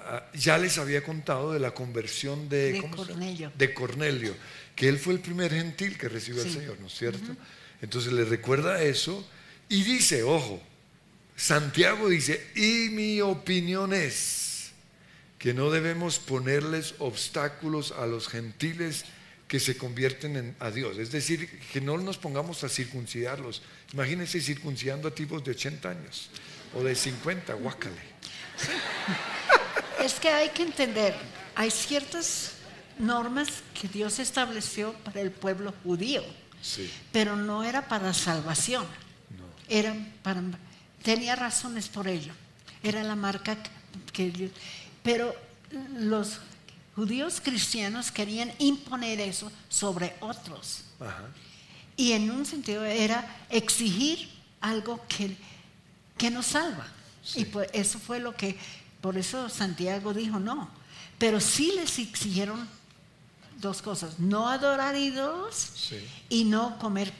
ah, 0.06 0.24
ya 0.34 0.58
les 0.58 0.78
había 0.78 1.04
contado 1.04 1.52
de 1.52 1.60
la 1.60 1.72
conversión 1.72 2.48
de, 2.48 2.82
Cornelio. 2.90 3.52
de 3.56 3.74
Cornelio, 3.74 4.34
que 4.74 4.88
él 4.88 4.98
fue 4.98 5.14
el 5.14 5.20
primer 5.20 5.52
gentil 5.52 5.96
que 5.96 6.08
recibió 6.08 6.42
al 6.42 6.50
Señor, 6.50 6.80
¿no 6.80 6.88
es 6.88 6.94
cierto? 6.94 7.36
Entonces 7.80 8.12
le 8.12 8.24
recuerda 8.24 8.82
eso 8.82 9.24
y 9.68 9.84
dice, 9.84 10.24
ojo, 10.24 10.60
Santiago 11.36 12.08
dice, 12.08 12.44
y 12.56 12.88
mi 12.90 13.20
opinión 13.20 13.92
es 13.92 14.72
que 15.38 15.52
no 15.52 15.70
debemos 15.70 16.18
ponerles 16.18 16.94
obstáculos 16.98 17.92
a 17.92 18.06
los 18.06 18.26
gentiles 18.26 19.04
que 19.46 19.60
se 19.60 19.76
convierten 19.76 20.36
en, 20.36 20.56
a 20.58 20.70
Dios. 20.70 20.98
Es 20.98 21.12
decir, 21.12 21.60
que 21.72 21.80
no 21.80 21.98
nos 21.98 22.16
pongamos 22.18 22.64
a 22.64 22.68
circuncidarlos. 22.68 23.62
Imagínense 23.92 24.40
circuncidando 24.40 25.08
a 25.08 25.14
tipos 25.14 25.44
de 25.44 25.52
80 25.52 25.90
años 25.90 26.30
o 26.74 26.82
de 26.82 26.94
50, 26.94 27.54
guácale. 27.54 28.16
Es 30.02 30.14
que 30.14 30.28
hay 30.28 30.50
que 30.50 30.62
entender, 30.62 31.14
hay 31.54 31.70
ciertas 31.70 32.52
normas 32.98 33.48
que 33.78 33.88
Dios 33.88 34.18
estableció 34.18 34.92
para 35.04 35.20
el 35.20 35.30
pueblo 35.30 35.74
judío, 35.82 36.22
pero 37.12 37.36
no 37.36 37.64
era 37.64 37.88
para 37.88 38.14
salvación, 38.14 38.86
era 39.68 39.94
para, 40.22 40.42
tenía 41.02 41.34
razones 41.36 41.88
por 41.88 42.08
ello, 42.08 42.32
era 42.82 43.02
la 43.02 43.16
marca 43.16 43.56
que, 44.12 44.50
pero 45.02 45.34
los 45.98 46.40
judíos 46.94 47.40
cristianos 47.42 48.10
querían 48.10 48.52
imponer 48.58 49.20
eso 49.20 49.52
sobre 49.68 50.16
otros. 50.20 50.82
Y 51.96 52.12
en 52.12 52.30
un 52.30 52.44
sentido 52.44 52.84
era 52.84 53.44
exigir 53.50 54.28
algo 54.60 55.00
que, 55.08 55.36
que 56.16 56.30
nos 56.30 56.46
salva. 56.46 56.86
Y 57.34 57.44
pues 57.46 57.68
eso 57.72 57.98
fue 57.98 58.20
lo 58.20 58.34
que, 58.34 58.56
por 59.00 59.18
eso 59.18 59.48
Santiago 59.48 60.14
dijo 60.14 60.38
no. 60.38 60.70
Pero 61.18 61.40
sí 61.40 61.72
les 61.74 61.98
exigieron 61.98 62.68
dos 63.58 63.82
cosas, 63.82 64.18
no 64.18 64.48
adorar 64.48 64.94
a 64.94 64.98
Dios 64.98 65.92
y 66.28 66.44
no 66.44 66.78
comer 66.78 67.12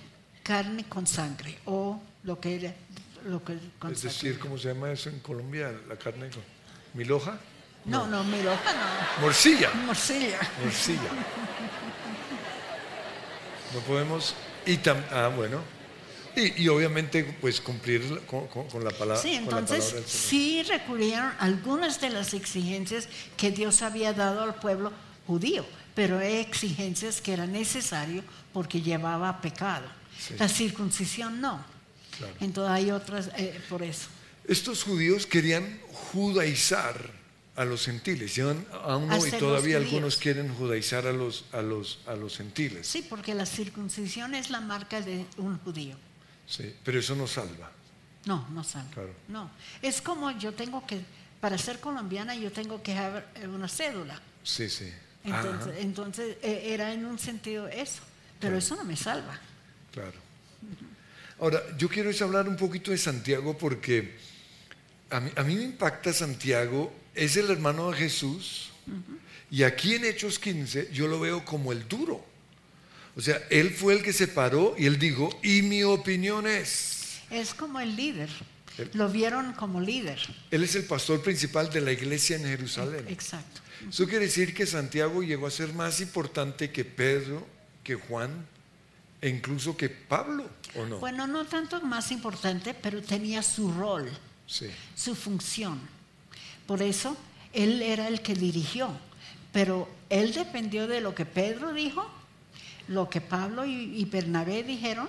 carne 0.43 0.85
con 0.85 1.07
sangre 1.07 1.59
o 1.65 2.01
lo 2.23 2.39
que 2.41 2.57
era 2.57 2.75
lo 3.25 3.43
que 3.43 3.59
Es 3.91 4.03
decir, 4.03 4.39
¿cómo 4.39 4.57
se 4.57 4.73
llama 4.73 4.93
eso 4.93 5.09
en 5.09 5.19
Colombia? 5.19 5.75
La 5.89 5.97
carne 5.97 6.31
con 6.31 6.43
miloja? 6.95 7.39
No, 7.85 8.07
no, 8.07 8.23
miloja 8.25 8.73
no. 8.73 9.23
Morcilla. 9.23 9.73
Morcilla. 9.75 10.39
Morcilla. 10.63 11.11
No 13.75 13.81
podemos 13.81 14.35
y 14.67 14.79
ah, 15.13 15.31
bueno, 15.35 15.61
y, 16.37 16.69
obviamente, 16.69 17.25
pues 17.41 17.61
cumplir 17.63 18.21
con, 18.27 18.85
la 18.85 18.91
palabra. 18.91 19.17
Sí, 19.17 19.35
entonces 19.35 19.95
sí 20.07 20.63
recurrieron 20.63 21.33
algunas 21.39 21.99
de 22.01 22.11
las 22.11 22.35
exigencias 22.35 23.09
que 23.39 23.51
Dios 23.51 23.81
había 23.81 24.13
dado 24.13 24.43
al 24.43 24.55
pueblo 24.57 24.93
judío, 25.27 25.65
pero 25.95 26.21
exigencias 26.21 27.23
que 27.23 27.33
eran 27.33 27.53
necesarias 27.53 28.23
porque 28.53 28.83
llevaba 28.83 29.41
pecado. 29.41 29.89
La 30.39 30.49
circuncisión 30.49 31.41
no. 31.41 31.65
Entonces 32.41 32.71
hay 32.71 32.91
otras 32.91 33.31
eh, 33.37 33.59
por 33.69 33.83
eso. 33.83 34.09
Estos 34.47 34.83
judíos 34.83 35.27
querían 35.27 35.81
judaizar 36.13 37.11
a 37.57 37.65
los 37.65 37.87
gentiles, 37.87 38.35
llevan 38.37 38.67
a 38.85 38.97
uno 38.97 39.27
y 39.27 39.31
todavía 39.33 39.79
algunos 39.79 40.19
quieren 40.19 40.55
judaizar 40.55 41.07
a 41.07 41.13
los, 41.13 41.47
a, 41.53 41.63
los, 41.63 42.01
a 42.07 42.15
los 42.15 42.37
gentiles. 42.37 42.87
Sí, 42.87 43.05
porque 43.09 43.35
la 43.35 43.47
circuncisión 43.47 44.35
es 44.35 44.51
la 44.51 44.61
marca 44.61 45.01
de 45.01 45.25
un 45.39 45.59
judío. 45.59 45.97
Sí, 46.47 46.75
pero 46.85 46.99
eso 46.99 47.15
no 47.15 47.27
salva. 47.27 47.71
No, 48.25 48.47
no 48.51 48.65
salva. 48.65 48.91
No, 49.29 49.51
es 49.83 50.01
como 50.01 50.31
yo 50.33 50.53
tengo 50.53 50.87
que, 50.87 51.01
para 51.41 51.59
ser 51.59 51.81
colombiana 51.81 52.35
yo 52.35 52.51
tengo 52.51 52.83
que 52.83 52.97
haber 52.97 53.25
una 53.49 53.69
cédula. 53.69 54.21
Sí, 54.43 54.69
sí. 54.69 54.93
Entonces, 55.25 56.37
e, 56.43 56.73
era 56.75 56.93
en 56.93 57.05
un 57.05 57.19
sentido 57.19 57.67
eso, 57.69 58.03
pero 58.41 58.57
eso 58.57 58.77
no 58.77 58.85
me 58.85 58.97
salva. 58.97 59.39
Claro. 59.93 60.19
Ahora, 61.39 61.63
yo 61.77 61.89
quiero 61.89 62.11
hablar 62.25 62.49
un 62.49 62.57
poquito 62.57 62.91
de 62.91 62.99
Santiago 62.99 63.59
porque 63.59 64.17
a 65.11 65.21
mí, 65.21 65.31
a 65.37 65.43
mí 65.43 65.57
me 65.57 65.65
impacta 65.65 66.13
Santiago 66.13 66.93
es 67.15 67.37
el 67.37 67.51
hermano 67.51 67.91
de 67.91 67.97
Jesús. 67.97 68.71
Y 69.51 69.63
aquí 69.63 69.95
en 69.95 70.05
Hechos 70.05 70.39
15 70.39 70.91
yo 70.93 71.09
lo 71.09 71.19
veo 71.19 71.45
como 71.45 71.73
el 71.73 71.89
duro. 71.89 72.25
O 73.17 73.21
sea, 73.21 73.43
él 73.51 73.71
fue 73.71 73.95
el 73.95 74.03
que 74.03 74.13
se 74.13 74.29
paró 74.29 74.75
y 74.77 74.87
él 74.87 74.99
dijo, 74.99 75.31
y 75.43 75.63
mi 75.63 75.83
opinión 75.83 76.47
es... 76.47 77.21
Es 77.31 77.55
como 77.55 77.81
el 77.81 77.97
líder. 77.97 78.29
lo 78.93 79.09
vieron 79.09 79.55
como 79.55 79.81
líder. 79.81 80.21
Él 80.51 80.63
es 80.63 80.75
el 80.75 80.85
pastor 80.85 81.23
principal 81.23 81.71
de 81.71 81.81
la 81.81 81.93
iglesia 81.93 82.37
en 82.37 82.45
Jerusalén. 82.45 83.07
Exacto. 83.09 83.63
Eso 83.89 84.07
quiere 84.07 84.27
decir 84.27 84.55
que 84.55 84.67
Santiago 84.67 85.23
llegó 85.23 85.47
a 85.47 85.51
ser 85.51 85.73
más 85.73 86.01
importante 86.01 86.71
que 86.71 86.85
Pedro, 86.85 87.47
que 87.83 87.95
Juan 87.95 88.47
e 89.23 89.29
incluso 89.31 89.77
que 89.77 89.89
Pablo, 89.89 90.49
¿o 90.75 90.85
no? 90.85 90.99
Bueno, 90.99 91.27
no 91.27 91.47
tanto 91.47 91.81
más 91.81 92.13
importante, 92.13 92.75
pero 92.75 93.03
tenía 93.03 93.43
su 93.43 93.73
rol, 93.73 94.11
su 94.95 95.15
función. 95.15 95.81
Por 96.67 96.83
eso 96.83 97.17
él 97.53 97.81
era 97.81 98.09
el 98.09 98.21
que 98.21 98.35
dirigió, 98.35 98.91
pero 99.53 99.89
él 100.11 100.35
dependió 100.35 100.87
de 100.87 101.01
lo 101.01 101.15
que 101.15 101.25
Pedro 101.25 101.73
dijo, 101.73 102.11
lo 102.89 103.09
que 103.11 103.21
Pablo 103.21 103.65
y, 103.65 104.05
Bernabé 104.05 104.63
dijeron, 104.63 105.09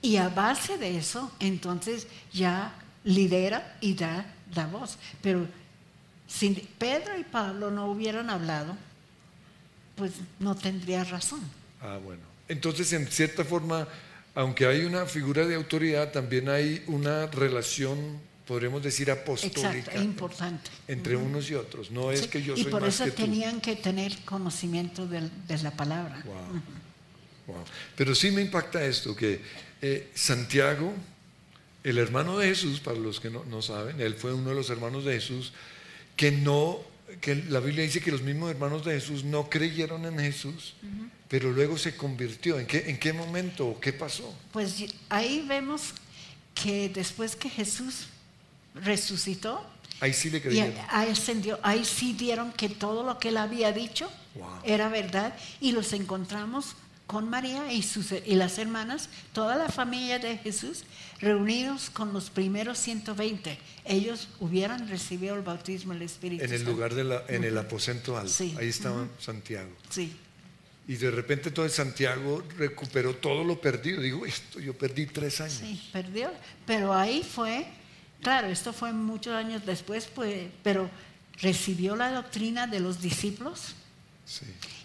y 0.00 0.16
a 0.16 0.28
base 0.28 0.78
de 0.78 0.96
eso, 0.96 1.32
entonces 1.40 2.06
ya 2.32 2.72
lidera 3.04 3.76
y 3.80 3.94
da, 3.94 4.26
da 4.54 4.66
voz. 4.66 4.98
Pero 5.22 5.46
si 6.26 6.50
Pedro 6.78 7.18
y 7.18 7.24
Pablo 7.24 7.70
no 7.70 7.86
hubieran 7.86 8.30
hablado, 8.30 8.76
pues 9.96 10.12
no 10.38 10.54
tendría 10.54 11.04
razón. 11.04 11.40
Ah, 11.80 11.98
bueno. 12.02 12.22
Entonces, 12.48 12.92
en 12.92 13.06
cierta 13.08 13.44
forma, 13.44 13.86
aunque 14.34 14.66
hay 14.66 14.84
una 14.84 15.06
figura 15.06 15.46
de 15.46 15.54
autoridad, 15.54 16.12
también 16.12 16.48
hay 16.48 16.84
una 16.86 17.26
relación 17.26 18.20
podríamos 18.48 18.82
decir 18.82 19.10
apostólica 19.10 19.94
importante. 19.98 20.70
entre 20.88 21.16
unos 21.16 21.50
y 21.50 21.54
otros. 21.54 21.90
No 21.90 22.10
es 22.10 22.26
que 22.26 22.42
yo 22.42 22.56
soy 22.56 22.66
Y 22.66 22.70
por 22.70 22.82
eso 22.82 23.04
tenían 23.12 23.60
que 23.60 23.76
tener 23.76 24.16
conocimiento 24.24 25.06
de, 25.06 25.28
la 25.62 25.70
palabra. 25.72 26.24
Pero 27.94 28.14
sí 28.14 28.30
me 28.30 28.40
impacta 28.40 28.82
esto, 28.82 29.14
que 29.14 29.42
eh, 29.82 30.10
Santiago, 30.14 30.94
el 31.84 31.98
hermano 31.98 32.38
de 32.38 32.48
Jesús, 32.48 32.80
para 32.80 32.98
los 32.98 33.20
que 33.20 33.28
no, 33.28 33.62
saben, 33.62 34.00
él 34.00 34.14
fue 34.14 34.32
uno 34.32 34.48
de 34.48 34.54
los 34.54 34.70
hermanos 34.70 35.04
de 35.04 35.12
Jesús, 35.12 35.52
que 36.16 36.32
no, 36.32 36.80
que 37.20 37.34
la 37.34 37.60
Biblia 37.60 37.84
dice 37.84 38.00
que 38.00 38.10
los 38.10 38.22
mismos 38.22 38.50
hermanos 38.50 38.82
de 38.82 38.94
Jesús 38.94 39.24
no 39.24 39.50
creyeron 39.50 40.06
en 40.06 40.18
Jesús, 40.18 40.74
pero 41.28 41.52
luego 41.52 41.76
se 41.76 41.94
convirtió. 41.96 42.58
¿En 42.58 42.66
qué, 42.66 42.84
¿En 42.88 42.98
qué 42.98 43.12
momento? 43.12 43.78
¿Qué 43.78 43.92
pasó? 43.92 44.34
Pues 44.52 44.86
ahí 45.10 45.44
vemos 45.46 45.92
que 46.54 46.88
después 46.88 47.36
que 47.36 47.50
Jesús 47.50 48.08
resucitó. 48.82 49.64
Ahí 50.00 50.12
sí 50.12 50.30
le 50.30 50.40
creyeron. 50.40 50.72
Y 50.72 50.78
ahí, 50.90 51.10
ascendió, 51.10 51.58
ahí 51.62 51.84
sí 51.84 52.12
dieron 52.12 52.52
que 52.52 52.68
todo 52.68 53.02
lo 53.02 53.18
que 53.18 53.30
él 53.30 53.36
había 53.36 53.72
dicho 53.72 54.10
era 54.62 54.88
verdad 54.88 55.34
y 55.60 55.72
los 55.72 55.92
encontramos 55.92 56.76
con 57.08 57.30
María 57.30 57.72
y, 57.72 57.82
sus, 57.82 58.12
y 58.12 58.34
las 58.34 58.58
hermanas, 58.58 59.08
toda 59.32 59.56
la 59.56 59.70
familia 59.70 60.18
de 60.18 60.36
Jesús, 60.36 60.84
reunidos 61.20 61.88
con 61.88 62.12
los 62.12 62.28
primeros 62.28 62.78
120. 62.78 63.58
Ellos 63.86 64.28
hubieran 64.40 64.86
recibido 64.88 65.34
el 65.34 65.40
bautismo 65.40 65.94
del 65.94 66.02
Espíritu 66.02 66.44
En 66.44 66.52
el 66.52 66.64
lugar 66.64 66.94
de 66.94 67.04
la, 67.04 67.24
en 67.28 67.44
el 67.44 67.56
aposento 67.56 68.18
alto. 68.18 68.44
Ahí 68.58 68.68
estaba 68.68 69.08
Santiago. 69.18 69.70
Sí. 69.88 70.14
Y 70.86 70.96
de 70.96 71.10
repente 71.10 71.50
todo 71.50 71.66
Santiago 71.70 72.42
recuperó 72.58 73.16
todo 73.16 73.42
lo 73.42 73.58
perdido. 73.58 74.02
Digo, 74.02 74.26
esto 74.26 74.60
yo 74.60 74.76
perdí 74.76 75.06
tres 75.06 75.40
años. 75.40 75.60
Sí, 75.60 75.80
perdió. 75.90 76.30
Pero 76.66 76.92
ahí 76.92 77.22
fue 77.22 77.66
Claro, 78.22 78.48
esto 78.48 78.72
fue 78.72 78.92
muchos 78.92 79.34
años 79.34 79.64
después, 79.64 80.06
pues, 80.06 80.48
pero 80.62 80.90
recibió 81.40 81.96
la 81.96 82.10
doctrina 82.12 82.66
de 82.66 82.80
los 82.80 83.00
discípulos. 83.00 83.74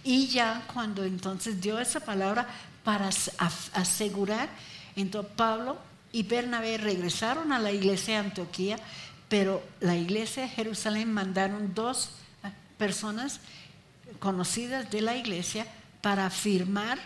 Y 0.04 0.28
ya 0.28 0.64
cuando 0.74 1.04
entonces 1.04 1.60
dio 1.60 1.80
esa 1.80 2.00
palabra 2.00 2.48
para 2.84 3.10
asegurar, 3.74 4.50
entonces 4.96 5.32
Pablo 5.36 5.78
y 6.12 6.24
Bernabé 6.24 6.78
regresaron 6.78 7.52
a 7.52 7.60
la 7.60 7.72
iglesia 7.72 8.16
de 8.16 8.28
Antioquía, 8.28 8.78
pero 9.28 9.64
la 9.80 9.96
iglesia 9.96 10.44
de 10.44 10.50
Jerusalén 10.50 11.12
mandaron 11.12 11.74
dos 11.74 12.12
ah, 12.44 12.52
personas 12.78 13.40
conocidas 14.20 14.90
de 14.92 15.02
la 15.02 15.18
iglesia 15.18 15.66
para 16.02 16.28
afirmar 16.28 17.00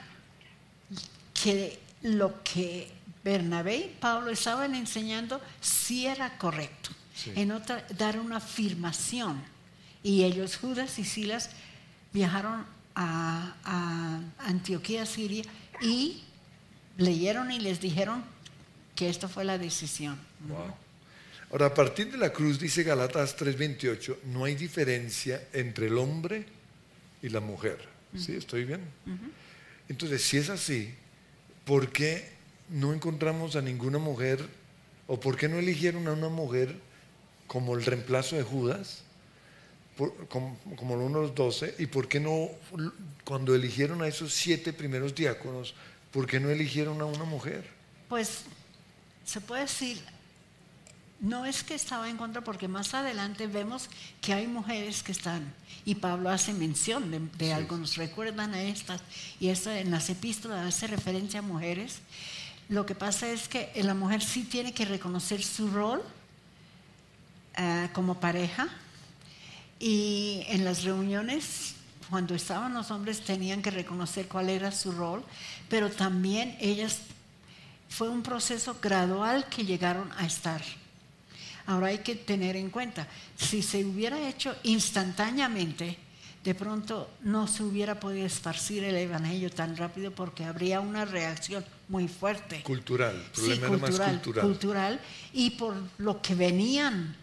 que 1.33 1.79
lo 2.01 2.43
que 2.43 2.91
Bernabé 3.27 3.75
y 3.75 3.97
Pablo 3.99 4.31
estaban 4.31 4.73
enseñando 4.73 5.41
si 5.59 6.07
era 6.07 6.37
correcto. 6.37 6.91
En 7.35 7.51
otra, 7.51 7.85
dar 7.97 8.17
una 8.19 8.37
afirmación. 8.37 9.43
Y 10.01 10.23
ellos, 10.23 10.55
Judas 10.55 10.97
y 10.97 11.03
Silas, 11.03 11.49
viajaron 12.13 12.65
a, 12.95 14.23
Antioquía, 14.39 15.05
Siria, 15.05 15.43
y 15.81 16.23
leyeron 16.97 17.51
y 17.51 17.59
les 17.59 17.81
dijeron 17.81 18.23
que 18.95 19.09
esta 19.09 19.27
fue 19.27 19.43
la 19.43 19.57
decisión. 19.57 20.17
Ahora, 21.51 21.65
a 21.65 21.73
partir 21.73 22.09
de 22.09 22.17
la 22.17 22.31
cruz, 22.31 22.57
dice 22.57 22.83
Galatas 22.83 23.35
3:28, 23.35 24.19
no 24.27 24.45
hay 24.45 24.55
diferencia 24.55 25.49
entre 25.51 25.87
el 25.87 25.97
hombre 25.97 26.45
y 27.21 27.27
la 27.27 27.41
mujer. 27.41 27.89
¿Sí? 28.15 28.37
¿Estoy 28.37 28.63
bien? 28.63 28.81
Entonces, 29.89 30.21
si 30.23 30.37
es 30.37 30.49
así, 30.49 30.93
¿por 31.65 31.91
qué 31.91 32.36
no 32.69 32.93
encontramos 32.93 33.55
a 33.55 33.61
ninguna 33.61 33.97
mujer, 33.97 34.47
o 35.07 35.19
por 35.19 35.37
qué 35.37 35.47
no 35.47 35.57
eligieron 35.57 36.07
a 36.07 36.13
una 36.13 36.29
mujer 36.29 36.75
como 37.47 37.75
el 37.75 37.85
reemplazo 37.85 38.35
de 38.35 38.43
Judas, 38.43 39.03
como, 40.29 40.57
uno 40.79 41.21
de 41.21 41.27
los 41.27 41.35
doce, 41.35 41.73
y 41.79 41.87
por 41.87 42.07
qué 42.07 42.19
no, 42.19 42.49
cuando 43.23 43.55
eligieron 43.55 44.01
a 44.01 44.07
esos 44.07 44.33
siete 44.33 44.73
primeros 44.73 45.15
diáconos, 45.15 45.73
por 46.11 46.27
qué 46.27 46.39
no 46.39 46.49
eligieron 46.49 47.01
a 47.01 47.05
una 47.05 47.23
mujer? 47.23 47.67
Pues 48.09 48.43
se 49.25 49.41
puede 49.41 49.63
decir, 49.63 49.99
no 51.19 51.45
es 51.45 51.63
que 51.63 51.73
estaba 51.73 52.09
en 52.09 52.17
contra, 52.17 52.43
porque 52.43 52.67
más 52.67 52.93
adelante 52.93 53.47
vemos 53.47 53.89
que 54.21 54.33
hay 54.33 54.45
mujeres 54.45 55.01
que 55.01 55.13
están, 55.13 55.53
y 55.83 55.95
Pablo 55.95 56.29
hace 56.29 56.53
mención 56.53 57.09
de, 57.09 57.19
de 57.37 57.53
algo, 57.53 57.77
nos 57.77 57.95
recuerdan 57.95 58.53
a 58.53 58.61
estas, 58.61 59.01
y 59.39 59.49
esto 59.49 59.71
en 59.71 59.89
las 59.89 60.09
epístolas 60.09 60.67
hace 60.67 60.85
referencia 60.87 61.39
a 61.39 61.43
mujeres, 61.43 62.01
lo 62.69 62.85
que 62.85 62.95
pasa 62.95 63.29
es 63.31 63.47
que 63.47 63.71
la 63.75 63.93
mujer 63.93 64.21
sí 64.21 64.43
tiene 64.43 64.73
que 64.73 64.83
reconocer 64.83 65.41
su 65.41 65.69
rol 65.69 66.03
eh, 67.55 67.89
como 67.93 68.19
pareja. 68.19 68.67
Y 69.79 70.43
en 70.47 70.65
las 70.65 70.83
reuniones, 70.83 71.75
cuando 72.09 72.35
estaban 72.35 72.73
los 72.73 72.91
hombres, 72.91 73.21
tenían 73.21 73.61
que 73.61 73.71
reconocer 73.71 74.27
cuál 74.27 74.49
era 74.49 74.71
su 74.71 74.91
rol, 74.91 75.23
pero 75.69 75.89
también 75.89 76.57
ellas, 76.59 76.99
fue 77.89 78.09
un 78.09 78.21
proceso 78.21 78.77
gradual 78.81 79.47
que 79.47 79.63
llegaron 79.63 80.11
a 80.17 80.25
estar. 80.25 80.61
Ahora 81.67 81.87
hay 81.87 81.99
que 81.99 82.15
tener 82.15 82.55
en 82.57 82.69
cuenta, 82.69 83.07
si 83.37 83.61
se 83.61 83.85
hubiera 83.85 84.27
hecho 84.27 84.55
instantáneamente, 84.63 85.97
de 86.43 86.55
pronto 86.55 87.09
no 87.21 87.47
se 87.47 87.63
hubiera 87.63 87.99
podido 87.99 88.25
esparcir 88.25 88.83
el 88.83 88.95
Evangelio 88.95 89.49
tan 89.51 89.75
rápido 89.77 90.11
porque 90.11 90.45
habría 90.45 90.79
una 90.79 91.05
reacción 91.05 91.63
muy 91.89 92.07
fuerte. 92.07 92.61
Cultural, 92.63 93.15
problema 93.33 93.67
cultural, 93.67 94.13
más 94.13 94.43
cultural. 94.43 95.01
y 95.33 95.51
por 95.51 95.75
lo 95.97 96.21
que 96.21 96.35
venían 96.35 97.15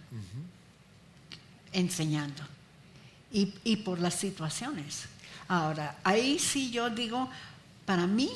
enseñando 1.72 2.42
y, 3.32 3.52
y, 3.64 3.76
por 3.76 3.98
las 4.00 4.14
situaciones. 4.14 5.06
Ahora, 5.48 5.98
ahí 6.04 6.38
sí 6.38 6.70
yo 6.70 6.88
digo, 6.88 7.28
para 7.84 8.06
mí 8.06 8.30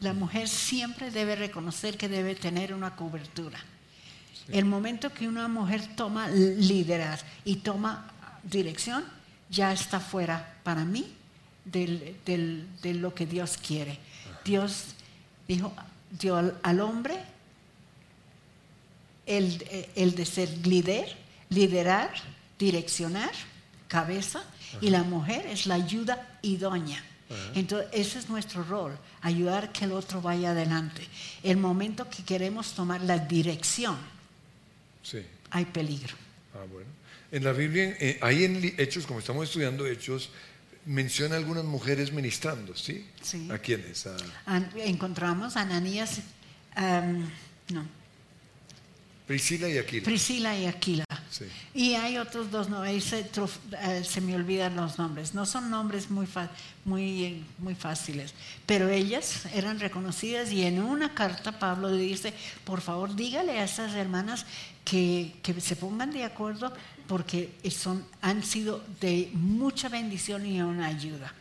la 0.00 0.12
mujer 0.12 0.48
siempre 0.48 1.10
debe 1.10 1.36
reconocer 1.36 1.96
que 1.96 2.08
debe 2.08 2.34
tener 2.34 2.72
una 2.72 2.94
cobertura. 2.96 3.58
El 4.48 4.66
momento 4.66 5.12
que 5.12 5.26
una 5.26 5.48
mujer 5.48 5.96
toma 5.96 6.28
liderazgo 6.28 7.26
y 7.44 7.56
toma 7.56 8.10
dirección, 8.42 9.04
ya 9.48 9.72
está 9.72 10.00
fuera 10.00 10.56
para 10.62 10.84
mí 10.84 11.12
de 11.64 12.94
lo 12.94 13.14
que 13.14 13.26
Dios 13.26 13.56
quiere. 13.56 13.98
Dios 14.44 14.94
dijo, 15.48 15.74
dio 16.10 16.36
al, 16.62 16.80
hombre 16.80 17.18
el, 19.26 19.58
de 20.14 20.26
ser 20.26 20.66
líder, 20.66 21.16
liderar, 21.50 22.10
direccionar 22.58 23.30
cabeza 23.88 24.44
y 24.80 24.90
la 24.90 25.02
mujer 25.02 25.46
es 25.46 25.66
la 25.66 25.74
ayuda 25.76 26.38
idónea. 26.42 27.02
Entonces, 27.54 27.88
ese 27.92 28.18
es 28.18 28.28
nuestro 28.28 28.62
rol, 28.62 28.96
ayudar 29.22 29.72
que 29.72 29.86
el 29.86 29.92
otro 29.92 30.20
vaya 30.20 30.50
adelante. 30.50 31.02
El 31.42 31.56
momento 31.56 32.08
que 32.08 32.22
queremos 32.22 32.74
tomar 32.74 33.00
la 33.00 33.18
dirección, 33.18 33.96
hay 35.50 35.64
peligro. 35.64 36.14
Ah, 36.54 36.64
bueno. 36.70 36.88
En 37.32 37.42
la 37.42 37.52
Biblia, 37.52 37.96
eh, 37.98 38.18
ahí 38.20 38.44
en 38.44 38.74
Hechos, 38.78 39.06
como 39.06 39.18
estamos 39.18 39.48
estudiando 39.48 39.86
Hechos, 39.86 40.30
menciona 40.86 41.36
algunas 41.36 41.64
mujeres 41.64 42.12
ministrando, 42.12 42.76
¿sí? 42.76 43.06
sí. 43.22 43.48
¿A 43.50 43.58
quiénes? 43.58 44.06
encontramos 44.76 45.56
a 45.56 45.62
Ananías, 45.62 46.20
no. 47.70 48.04
Priscila 49.26 49.68
y 49.68 49.78
Aquila. 49.78 50.04
Priscila 50.04 50.58
y 50.58 50.66
Aquila. 50.66 51.04
Y 51.72 51.94
hay 51.94 52.18
otros 52.18 52.50
dos, 52.50 52.68
no, 52.68 52.82
ahí 52.82 53.00
se, 53.00 53.20
eh, 53.20 54.04
se, 54.04 54.20
me 54.20 54.36
olvidan 54.36 54.76
los 54.76 54.98
nombres. 54.98 55.34
No 55.34 55.46
son 55.46 55.70
nombres 55.70 56.10
muy, 56.10 56.28
muy, 56.84 57.44
muy 57.58 57.74
fáciles, 57.74 58.34
pero 58.66 58.88
ellas 58.88 59.46
eran 59.52 59.80
reconocidas 59.80 60.52
y 60.52 60.64
en 60.64 60.80
una 60.80 61.14
carta 61.14 61.58
Pablo 61.58 61.90
dice, 61.90 62.32
por 62.64 62.80
favor 62.80 63.16
dígale 63.16 63.58
a 63.58 63.64
estas 63.64 63.94
hermanas 63.94 64.46
que, 64.84 65.32
se 65.58 65.76
pongan 65.76 66.12
de 66.12 66.24
acuerdo 66.24 66.72
porque 67.08 67.50
son, 67.70 68.06
han 68.20 68.42
sido 68.42 68.84
de 69.00 69.30
mucha 69.32 69.88
bendición 69.88 70.46
y 70.46 70.60
una 70.60 70.86
ayuda. 70.86 71.34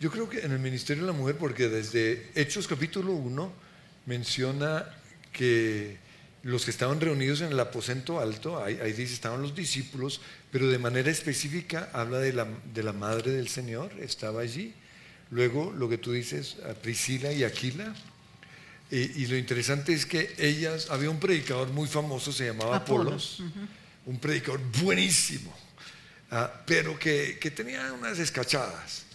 Yo 0.00 0.10
creo 0.10 0.28
que 0.28 0.40
en 0.40 0.52
el 0.52 0.58
Ministerio 0.58 1.04
de 1.04 1.12
la 1.12 1.16
Mujer, 1.16 1.36
porque 1.36 1.68
desde 1.68 2.30
Hechos 2.34 2.66
capítulo 2.66 3.12
1 3.12 3.52
menciona 4.06 4.84
que 5.32 5.98
los 6.42 6.64
que 6.64 6.70
estaban 6.70 7.00
reunidos 7.00 7.40
en 7.40 7.52
el 7.52 7.60
aposento 7.60 8.20
alto, 8.20 8.62
ahí, 8.62 8.76
dice 8.92 9.14
estaban 9.14 9.40
los 9.40 9.54
discípulos, 9.54 10.20
pero 10.50 10.68
de 10.68 10.78
manera 10.78 11.10
específica 11.10 11.90
habla 11.92 12.18
de 12.18 12.32
la, 12.32 12.46
de 12.72 12.82
la 12.82 12.92
madre 12.92 13.32
del 13.32 13.48
Señor, 13.48 13.92
estaba 13.98 14.42
allí. 14.42 14.74
Luego 15.30 15.72
lo 15.72 15.88
que 15.88 15.98
tú 15.98 16.12
dices, 16.12 16.56
Priscila 16.82 17.32
y 17.32 17.44
Aquila. 17.44 17.94
Y, 18.94 19.26
lo 19.26 19.36
interesante 19.36 19.92
es 19.92 20.06
que 20.06 20.32
ellas, 20.38 20.88
había 20.88 21.10
un 21.10 21.18
predicador 21.18 21.68
muy 21.70 21.88
famoso, 21.88 22.30
se 22.30 22.46
llamaba 22.46 22.76
Apolos 22.76 23.42
un 24.06 24.18
predicador 24.18 24.60
buenísimo, 24.82 25.52
ah, 26.30 26.52
pero 26.64 26.96
que, 26.98 27.38
tenía 27.54 27.92
unas 27.92 28.18
escachadas. 28.20 29.06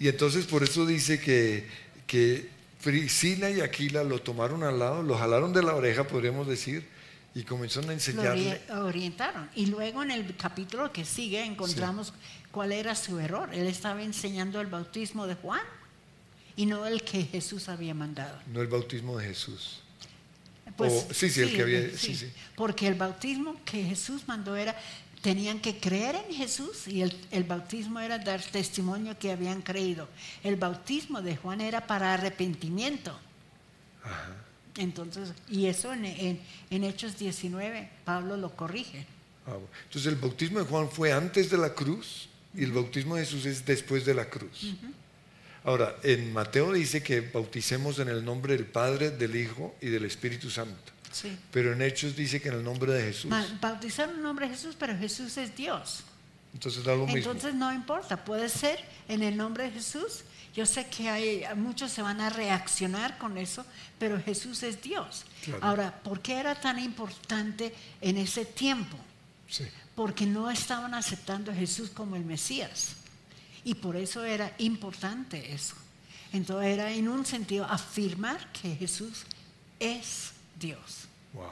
Y 0.00 0.08
entonces 0.08 0.46
por 0.46 0.62
eso 0.62 0.86
dice 0.86 1.20
que, 1.20 1.68
que 2.06 2.48
Priscila 2.82 3.50
y 3.50 3.60
Aquila 3.60 4.02
lo 4.04 4.22
tomaron 4.22 4.62
al 4.62 4.78
lado, 4.78 5.02
lo 5.02 5.18
jalaron 5.18 5.52
de 5.52 5.62
la 5.62 5.74
oreja, 5.74 6.04
podríamos 6.04 6.46
decir, 6.46 6.86
y 7.34 7.42
comenzaron 7.42 7.90
a 7.90 7.92
enseñarle. 7.92 8.62
Lo 8.68 8.86
orientaron. 8.86 9.50
Y 9.54 9.66
luego 9.66 10.02
en 10.02 10.10
el 10.10 10.36
capítulo 10.36 10.90
que 10.92 11.04
sigue 11.04 11.44
encontramos 11.44 12.14
cuál 12.50 12.72
era 12.72 12.94
su 12.94 13.18
error. 13.18 13.50
Él 13.52 13.66
estaba 13.66 14.02
enseñando 14.02 14.60
el 14.60 14.68
bautismo 14.68 15.26
de 15.26 15.34
Juan 15.34 15.60
y 16.58 16.66
no 16.66 16.84
el 16.86 17.02
que 17.02 17.22
Jesús 17.22 17.68
había 17.68 17.94
mandado. 17.94 18.36
No 18.52 18.60
el 18.60 18.66
bautismo 18.66 19.16
de 19.16 19.26
Jesús. 19.28 19.78
Pues, 20.76 21.06
sí, 21.12 21.30
sí, 21.30 21.40
el 21.40 21.54
que 21.54 21.62
había. 21.62 21.88
Porque 22.56 22.88
el 22.88 22.94
bautismo 22.94 23.54
que 23.64 23.84
Jesús 23.84 24.22
mandó 24.26 24.56
era, 24.56 24.76
tenían 25.22 25.60
que 25.60 25.78
creer 25.78 26.16
en 26.16 26.34
Jesús 26.34 26.88
y 26.88 27.02
el, 27.02 27.16
el, 27.30 27.44
bautismo 27.44 28.00
era 28.00 28.18
dar 28.18 28.42
testimonio 28.42 29.16
que 29.20 29.30
habían 29.30 29.62
creído. 29.62 30.08
El 30.42 30.56
bautismo 30.56 31.22
de 31.22 31.36
Juan 31.36 31.60
era 31.60 31.86
para 31.86 32.12
arrepentimiento. 32.12 33.16
Entonces, 34.76 35.34
y 35.48 35.66
eso 35.66 35.92
en, 35.92 36.06
en, 36.70 36.84
Hechos 36.84 37.16
19, 37.18 37.88
Pablo 38.04 38.36
lo 38.36 38.56
corrige. 38.56 39.06
Ah, 39.46 39.58
entonces, 39.84 40.12
el 40.12 40.18
bautismo 40.18 40.58
de 40.58 40.64
Juan 40.64 40.90
fue 40.90 41.12
antes 41.12 41.50
de 41.50 41.56
la 41.56 41.72
cruz 41.72 42.28
y 42.52 42.64
el 42.64 42.72
bautismo 42.72 43.14
de 43.14 43.24
Jesús 43.24 43.46
es 43.46 43.64
después 43.64 44.04
de 44.04 44.14
la 44.14 44.28
cruz. 44.28 44.74
Ahora, 45.64 45.96
en 46.02 46.32
Mateo 46.32 46.72
dice 46.72 47.02
que 47.02 47.20
bauticemos 47.20 47.98
en 47.98 48.08
el 48.08 48.24
nombre 48.24 48.54
del 48.56 48.66
Padre, 48.66 49.10
del 49.10 49.36
Hijo 49.36 49.74
y 49.80 49.88
del 49.88 50.04
Espíritu 50.04 50.50
Santo. 50.50 50.92
Sí. 51.10 51.36
Pero 51.50 51.72
en 51.72 51.82
Hechos 51.82 52.16
dice 52.16 52.40
que 52.40 52.48
en 52.48 52.54
el 52.54 52.64
nombre 52.64 52.92
de 52.92 53.02
Jesús. 53.02 53.30
Bautizar 53.60 54.08
en 54.08 54.16
el 54.16 54.22
nombre 54.22 54.48
de 54.48 54.54
Jesús, 54.54 54.76
pero 54.78 54.96
Jesús 54.96 55.36
es 55.36 55.54
Dios. 55.56 56.04
Entonces 56.54 56.84
da 56.84 56.94
lo 56.94 57.06
mismo. 57.06 57.18
Entonces 57.18 57.54
no 57.54 57.72
importa, 57.72 58.24
puede 58.24 58.48
ser 58.48 58.78
en 59.08 59.22
el 59.22 59.36
nombre 59.36 59.64
de 59.64 59.70
Jesús. 59.70 60.24
Yo 60.54 60.66
sé 60.66 60.86
que 60.86 61.08
hay 61.08 61.44
muchos 61.56 61.92
se 61.92 62.02
van 62.02 62.20
a 62.20 62.30
reaccionar 62.30 63.18
con 63.18 63.38
eso, 63.38 63.64
pero 63.98 64.20
Jesús 64.20 64.62
es 64.62 64.82
Dios. 64.82 65.24
Ahora, 65.60 66.02
¿por 66.02 66.20
qué 66.20 66.34
era 66.40 66.54
tan 66.54 66.78
importante 66.78 67.74
en 68.00 68.16
ese 68.16 68.44
tiempo? 68.44 68.96
Sí. 69.48 69.64
Porque 69.94 70.26
no 70.26 70.50
estaban 70.50 70.94
aceptando 70.94 71.52
a 71.52 71.54
Jesús 71.54 71.90
como 71.90 72.16
el 72.16 72.24
Mesías. 72.24 72.96
Y 73.64 73.74
por 73.74 73.96
eso 73.96 74.24
era 74.24 74.54
importante 74.58 75.52
eso. 75.52 75.74
Entonces 76.32 76.72
era 76.72 76.92
en 76.92 77.08
un 77.08 77.24
sentido 77.24 77.64
afirmar 77.64 78.52
que 78.52 78.74
Jesús 78.76 79.24
es 79.80 80.32
Dios. 80.58 81.08
Wow, 81.32 81.46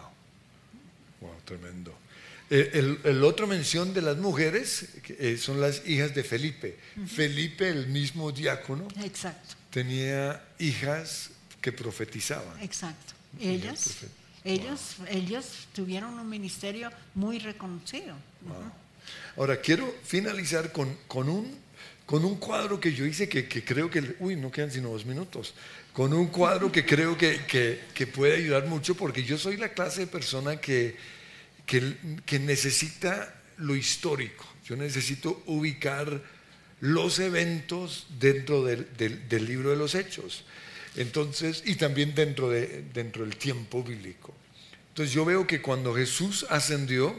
wow, 1.20 1.34
tremendo. 1.44 1.94
Eh, 2.48 2.98
el, 3.04 3.24
otro 3.24 3.46
mención 3.46 3.92
de 3.92 4.02
las 4.02 4.18
mujeres 4.18 4.88
eh, 5.18 5.36
son 5.36 5.60
las 5.60 5.86
hijas 5.86 6.14
de 6.14 6.22
Felipe. 6.22 6.78
Felipe, 7.06 7.68
el 7.68 7.88
mismo 7.88 8.30
diácono, 8.30 8.86
Exacto. 9.02 9.56
tenía 9.70 10.44
hijas 10.58 11.30
que 11.60 11.72
profetizaban. 11.72 12.62
Exacto. 12.62 13.14
Ellas, 13.40 13.96
ellos, 14.44 14.96
ellos 15.08 15.66
tuvieron 15.74 16.18
un 16.18 16.28
ministerio 16.28 16.90
muy 17.14 17.40
reconocido. 17.40 18.14
Ahora, 19.36 19.60
quiero 19.60 19.92
finalizar 20.04 20.70
con, 20.70 20.96
con 21.08 21.28
un 21.28 21.52
con 22.06 22.24
un 22.24 22.36
cuadro 22.36 22.78
que 22.78 22.94
yo 22.94 23.04
hice 23.04 23.28
que, 23.28 23.48
creo 23.48 23.90
que, 23.90 24.14
uy, 24.20 24.36
no 24.36 24.50
quedan 24.50 24.70
sino 24.70 24.90
dos 24.90 25.04
minutos, 25.04 25.54
con 25.92 26.12
un 26.12 26.28
cuadro 26.28 26.70
que 26.70 26.86
creo 26.86 27.18
que, 27.18 28.06
puede 28.14 28.36
ayudar 28.36 28.66
mucho 28.66 28.94
porque 28.94 29.24
yo 29.24 29.36
soy 29.36 29.56
la 29.56 29.70
clase 29.70 30.02
de 30.02 30.06
persona 30.06 30.60
que, 30.60 30.96
que, 31.66 32.38
necesita 32.38 33.34
lo 33.58 33.74
histórico, 33.74 34.46
yo 34.64 34.76
necesito 34.76 35.42
ubicar 35.46 36.22
los 36.80 37.18
eventos 37.18 38.06
dentro 38.20 38.62
del, 38.62 38.86
libro 39.44 39.70
de 39.70 39.76
los 39.76 39.96
hechos, 39.96 40.44
entonces, 40.94 41.64
y 41.66 41.74
también 41.74 42.14
dentro, 42.14 42.50
de, 42.50 42.84
dentro 42.94 43.24
del 43.24 43.36
tiempo 43.36 43.82
bíblico. 43.82 44.32
Entonces 44.90 45.12
yo 45.12 45.24
veo 45.24 45.46
que 45.46 45.60
cuando 45.60 45.92
Jesús 45.92 46.46
ascendió 46.48 47.14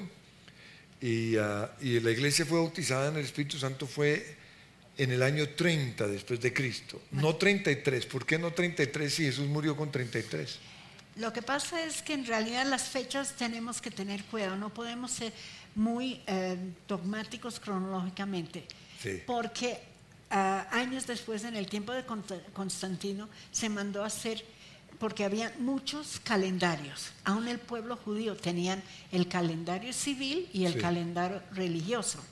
y, 0.99 1.35
ah, 1.35 1.75
y 1.79 1.99
la 1.99 2.09
iglesia 2.09 2.45
fue 2.45 2.57
bautizada 2.57 3.09
en 3.09 3.17
el 3.17 3.25
Espíritu 3.25 3.59
Santo 3.59 3.85
fue 3.85 4.37
en 4.97 5.11
el 5.11 5.21
año 5.21 5.49
30 5.49 6.07
después 6.07 6.41
de 6.41 6.53
Cristo, 6.53 7.01
no 7.11 7.35
33. 7.35 8.05
¿Por 8.05 8.25
qué 8.25 8.39
no 8.39 8.51
33 8.51 9.13
si 9.13 9.23
Jesús 9.23 9.47
murió 9.47 9.75
con 9.75 9.91
33? 9.91 10.59
Lo 11.17 11.33
que 11.33 11.41
pasa 11.41 11.83
es 11.83 12.01
que 12.01 12.13
en 12.13 12.25
realidad 12.25 12.65
las 12.65 12.83
fechas 12.83 13.35
tenemos 13.35 13.81
que 13.81 13.91
tener 13.91 14.23
cuidado, 14.25 14.55
no 14.55 14.73
podemos 14.73 15.11
ser 15.11 15.33
muy 15.75 16.21
eh, 16.27 16.57
dogmáticos 16.87 17.59
cronológicamente, 17.59 18.65
porque 19.25 19.79
ah, 20.29 20.67
años 20.71 21.07
después, 21.07 21.43
en 21.43 21.55
el 21.55 21.67
tiempo 21.67 21.91
de 21.91 22.03
Constantino, 22.53 23.29
se 23.51 23.69
mandó 23.69 24.03
a 24.03 24.07
hacer 24.07 24.43
porque 24.99 25.25
había 25.25 25.53
muchos 25.59 26.19
calendarios. 26.23 27.11
Aún 27.23 27.47
el 27.47 27.59
pueblo 27.59 27.97
judío 27.97 28.35
tenían 28.35 28.81
el 29.11 29.27
calendario 29.27 29.93
civil 29.93 30.49
y 30.53 30.65
el 30.65 30.79
calendario 30.79 31.41
religioso. 31.53 32.23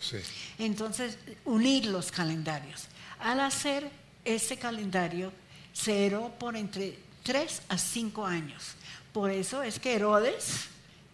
Entonces, 0.58 1.18
unir 1.46 1.86
los 1.86 2.12
calendarios. 2.12 2.88
Al 3.20 3.40
hacer 3.40 3.90
ese 4.24 4.58
calendario, 4.58 5.32
se 5.74 6.06
heró 6.06 6.34
por 6.40 6.56
entre 6.56 6.98
3 7.24 7.62
a 7.70 7.78
5 7.78 8.26
años. 8.26 8.76
Por 9.14 9.32
eso 9.32 9.64
es 9.64 9.80
que 9.80 9.96
Herodes, 9.96 10.66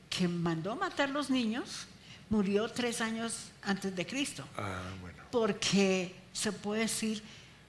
que 0.09 0.27
mandó 0.27 0.75
matar 0.75 1.09
los 1.09 1.29
niños, 1.29 1.87
murió 2.29 2.69
tres 2.69 3.01
años 3.01 3.51
antes 3.61 3.95
de 3.95 4.07
Cristo. 4.07 4.43
Ah, 4.57 4.81
bueno. 5.01 5.23
Porque 5.31 6.15
se 6.33 6.51
puede 6.51 6.81
decir 6.81 7.21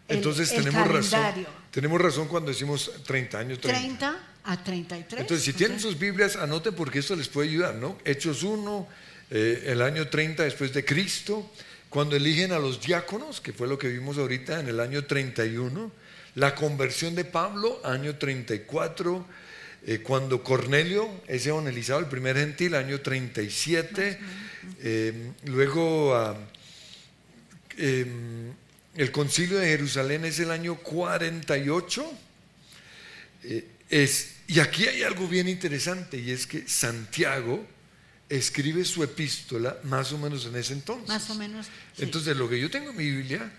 entonces 0.09 0.51
tenemos 0.51 0.89
razón. 0.89 1.47
Tenemos 1.71 2.01
razón 2.01 2.29
cuando 2.29 2.51
decimos 2.51 2.91
30 3.07 3.39
años. 3.39 3.61
30. 3.61 4.19
a 4.45 4.63
33. 4.63 5.21
Entonces, 5.21 5.45
si 5.45 5.53
tienen 5.53 5.81
sus 5.81 5.99
Biblias, 5.99 6.37
anoten 6.37 6.75
porque 6.75 6.99
esto 6.99 7.17
les 7.17 7.29
puede 7.29 7.49
ayudar, 7.49 7.77
¿no? 7.77 7.97
Hechos 8.05 8.43
1, 8.43 8.89
eh, 9.31 9.65
el 9.69 9.81
año 9.81 10.09
30 10.09 10.43
después 10.43 10.73
de 10.73 10.85
Cristo, 10.85 11.51
cuando 11.89 12.17
eligen 12.17 12.53
a 12.53 12.59
los 12.59 12.81
diáconos, 12.81 13.41
que 13.41 13.53
fue 13.53 13.69
lo 13.69 13.79
que 13.79 13.89
vimos 13.89 14.19
ahorita 14.19 14.61
en 14.61 14.69
el 14.69 14.81
año 14.81 15.05
31, 15.05 15.93
la 16.35 16.55
conversión 16.55 17.15
de 17.15 17.25
Pablo, 17.25 17.81
año 17.85 18.17
34, 18.17 19.27
eh, 19.85 19.99
cuando 20.03 20.43
Cornelio 20.43 21.09
es 21.27 21.47
evangelizado, 21.47 22.01
el 22.01 22.07
primer 22.07 22.37
gentil, 22.37 22.75
año 22.75 23.01
37, 23.01 24.19
eh, 24.83 25.33
luego... 25.45 26.37
Em, 27.79 28.53
el 28.95 29.11
concilio 29.11 29.59
de 29.59 29.67
Jerusalén 29.69 30.25
es 30.25 30.39
el 30.39 30.51
año 30.51 30.77
48. 30.77 32.13
Eh, 33.45 33.67
es, 33.89 34.33
y 34.47 34.61
aquí 34.61 34.87
hay 34.87 35.03
algo 35.03 35.27
bien 35.29 35.49
interesante 35.49 36.19
y 36.19 36.31
es 36.31 36.47
que 36.47 36.67
Santiago 36.69 37.67
escribe 38.29 38.85
su 38.85 39.03
epístola 39.03 39.77
más 39.85 40.13
o 40.13 40.19
menos 40.19 40.47
en 40.47 40.57
ese 40.57 40.73
entonces. 40.73 41.09
Más 41.09 41.29
o 41.31 41.35
menos. 41.35 41.67
sí. 41.97 42.03
Entonces, 42.03 42.37
lo 42.37 42.49
que 42.49 42.59
yo 42.61 42.71
tengo 42.71 42.91
en 42.91 42.97
mi 42.97 43.11
Biblia, 43.11 43.53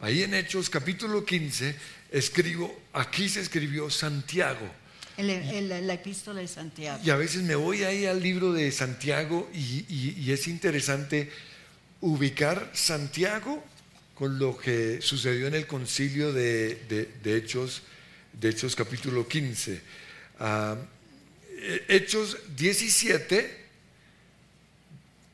ahí 0.00 0.22
en 0.22 0.34
Hechos 0.34 0.70
capítulo 0.70 1.24
15, 1.24 1.74
escribo, 2.12 2.80
aquí 2.92 3.28
se 3.28 3.40
escribió 3.40 3.90
Santiago. 3.90 4.68
El- 5.16 5.30
el- 5.30 5.86
la 5.86 5.94
epístola 5.94 6.40
de 6.40 6.48
Santiago. 6.48 7.00
Y 7.04 7.10
a 7.10 7.16
veces 7.16 7.42
me 7.42 7.54
voy 7.54 7.82
ahí 7.82 8.06
al 8.06 8.22
libro 8.22 8.52
de 8.52 8.70
Santiago 8.72 9.50
y, 9.52 9.84
y- 9.88 10.14
y 10.18 10.32
es 10.32 10.46
interesante 10.46 11.30
ubicar 12.00 12.70
Santiago 12.72 13.62
con 14.20 14.38
lo 14.38 14.54
que 14.58 15.00
sucedió 15.00 15.46
en 15.46 15.54
el 15.54 15.66
concilio 15.66 16.30
de, 16.30 16.74
de- 17.22 17.36
Hechos, 17.38 17.80
de 18.34 18.50
Hechos 18.50 18.76
capítulo 18.76 19.26
15. 19.26 19.80
Ah, 20.38 20.76
eh, 21.48 21.86
Hechos 21.88 22.36
17, 22.54 23.56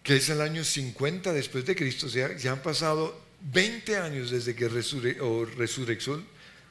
que 0.04 0.14
es 0.16 0.28
el 0.28 0.40
año 0.40 0.62
50 0.62 1.32
después 1.32 1.66
de 1.66 1.74
Cristo, 1.74 2.08
sea, 2.08 2.36
ya 2.36 2.52
han 2.52 2.62
pasado 2.62 3.20
20 3.52 3.96
años 3.96 4.30
desde 4.30 4.54
que 4.54 4.70
resure- 4.70 5.18
o 5.20 5.44
resurrección- 5.46 6.24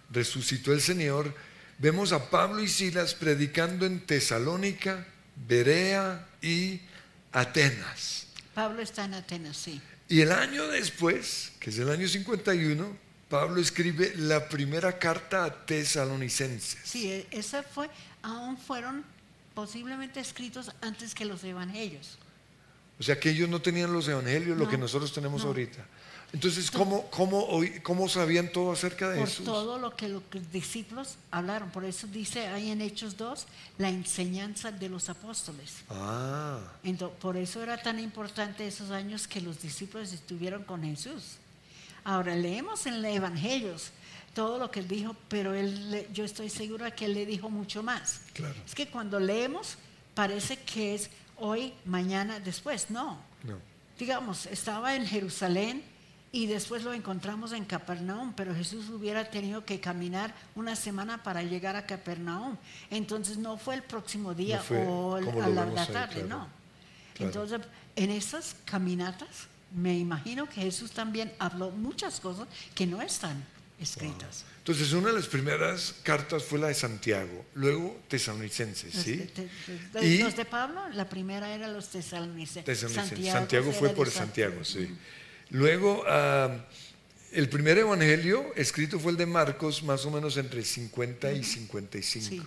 resucitó 0.10 0.72
el 0.72 0.80
Señor, 0.80 1.36
vemos 1.80 2.14
a 2.14 2.30
Pablo 2.30 2.64
y 2.64 2.70
Silas 2.70 3.14
predicando 3.14 3.86
en 3.86 4.00
Tesalónica, 4.00 5.06
Berea 5.36 6.26
y 6.42 6.80
Atenas. 7.34 8.28
Pablo 8.54 8.82
está 8.82 9.04
en 9.04 9.16
Atenas, 9.16 9.58
sí. 9.58 9.82
Y 10.08 10.22
el 10.22 10.32
año 10.32 10.68
después, 10.68 11.52
que 11.60 11.70
es 11.72 11.80
el 11.80 11.90
año 11.90 12.08
51, 12.08 12.98
Pablo 13.30 13.60
escribe 13.60 14.14
la 14.18 14.48
primera 14.48 15.00
carta 15.00 15.46
a 15.46 15.66
tesalonicenses. 15.66 16.80
Sí, 16.84 17.12
e- 17.12 17.28
esa 17.32 17.64
fue, 17.64 17.90
aún 18.22 18.58
fueron 18.58 19.04
posiblemente 19.56 20.20
escritos 20.20 20.72
antes 20.82 21.16
que 21.16 21.26
los 21.26 21.44
evangelios. 21.44 22.20
O 23.00 23.04
sea 23.04 23.20
que 23.20 23.32
ellos 23.32 23.50
no 23.50 23.62
tenían 23.62 23.92
los 23.92 24.08
evangelios, 24.08 24.58
lo 24.58 24.70
que 24.70 24.78
nosotros 24.78 25.12
tenemos 25.12 25.42
no. 25.42 25.48
ahorita. 25.48 25.86
Entonces, 26.34 26.70
¿cómo, 26.70 27.06
cómo, 27.12 27.46
oí- 27.48 27.80
¿cómo 27.82 28.10
sabían 28.10 28.52
todo 28.52 28.72
acerca 28.74 29.10
de 29.10 29.20
Por 29.20 29.28
Jesús? 29.30 29.46
todo 29.46 29.78
lo 29.80 29.96
que 29.96 30.10
los 30.10 30.22
discípulos 30.52 31.16
hablaron. 31.32 31.70
Por 31.72 31.86
eso 31.86 32.08
dice 32.08 32.48
ahí 32.48 32.72
en 32.72 32.82
Hechos 32.82 33.16
2 33.16 33.46
la 33.78 33.90
enseñanza 33.90 34.72
de 34.72 34.90
los 34.90 35.08
apóstoles. 35.10 35.76
Ah, 35.90 36.60
Ento- 36.84 37.12
por 37.12 37.38
eso 37.38 37.64
era 37.64 37.82
tan 37.82 38.00
importante 38.00 38.68
esos 38.68 38.92
años 38.92 39.28
que 39.28 39.40
los 39.40 39.62
discípulos 39.62 40.12
estuvieron 40.12 40.64
con 40.64 40.84
Jesús. 40.84 41.38
Ahora 42.04 42.36
leemos 42.36 42.86
en 42.86 43.02
los 43.02 43.12
evangelios 43.12 43.92
todo 44.34 44.60
lo 44.60 44.70
que 44.70 44.82
él 44.82 44.88
dijo, 44.90 45.16
pero 45.30 45.54
él, 45.54 46.06
yo 46.14 46.26
estoy 46.26 46.50
segura 46.50 46.92
que 46.92 47.06
él 47.06 47.14
le 47.14 47.26
dijo 47.26 47.50
mucho 47.50 47.82
más. 47.82 48.20
Claro. 48.34 48.56
Es 48.66 48.76
que 48.76 48.88
cuando 48.90 49.20
leemos 49.22 49.78
parece 50.14 50.58
que 50.58 50.96
es 50.96 51.10
hoy, 51.38 51.74
mañana, 51.86 52.42
después. 52.42 52.90
No. 52.90 53.18
no. 53.44 53.58
Digamos, 53.98 54.46
estaba 54.48 54.96
en 54.96 55.06
Jerusalén 55.08 55.82
y 56.36 56.48
después 56.48 56.84
lo 56.84 56.92
encontramos 56.94 57.54
en 57.54 57.64
Capernaum, 57.64 58.34
pero 58.36 58.54
Jesús 58.54 58.90
hubiera 58.90 59.30
tenido 59.30 59.64
que 59.64 59.80
caminar 59.80 60.36
una 60.56 60.76
semana 60.76 61.24
para 61.24 61.42
llegar 61.44 61.78
a 61.78 61.86
Capernaum. 61.86 62.58
Entonces 62.90 63.38
no 63.38 63.58
fue 63.58 63.76
el 63.76 63.84
próximo 63.84 64.34
día 64.34 64.58
No 64.58 64.64
fue 64.64 64.86
o 64.86 65.18
el- 65.18 65.30
a 65.30 65.48
la, 65.48 65.88
tarde, 65.88 66.16
claro. 66.24 66.28
no. 66.28 66.48
Claro. 67.14 67.32
Entonces, 67.32 67.62
en 67.96 68.12
esas 68.12 68.58
caminatas, 68.66 69.48
me 69.74 69.98
imagino 69.98 70.46
que 70.50 70.60
Jesús 70.62 70.92
también 70.92 71.32
habló 71.40 71.72
muchas 71.72 72.20
cosas 72.20 72.50
que 72.74 72.86
no 72.86 73.02
están 73.02 73.42
escritas. 73.80 74.44
Entonces, 74.58 74.92
una 74.92 75.08
de 75.08 75.14
las 75.14 75.28
primeras 75.28 75.96
cartas 76.04 76.44
fue 76.44 76.60
la 76.60 76.68
de 76.68 76.74
Santiago, 76.74 77.46
luego 77.54 77.98
tesalonicenses, 78.10 78.94
Los 78.94 79.04
¿sí? 79.06 79.16
de- 79.94 80.06
Y- 80.06 80.18
los 80.18 80.36
de 80.36 80.44
Pablo, 80.44 80.82
la 80.90 81.08
primera 81.08 81.54
era 81.56 81.70
los 81.70 81.88
tesalonicenses. 81.88 82.66
Tesalonicenses. 82.66 83.32
Santiago, 83.32 83.72
fue 83.72 83.88
era 83.88 83.96
por 83.96 84.08
de 84.08 84.12
San- 84.12 84.26
Santiago, 84.26 84.66
sí. 84.66 84.94
Luego, 85.60 86.04
ah, 86.08 86.50
el 87.32 87.48
primer 87.50 87.78
evangelio 87.78 88.52
escrito 88.56 89.00
fue 89.00 89.12
el 89.12 89.18
de 89.18 89.26
Marcos, 89.26 89.84
más 89.84 90.06
o 90.06 90.12
menos 90.12 90.36
entre 90.38 90.64
50 90.64 91.32
y 91.32 91.44
55. 91.44 92.26
Sí. 92.30 92.42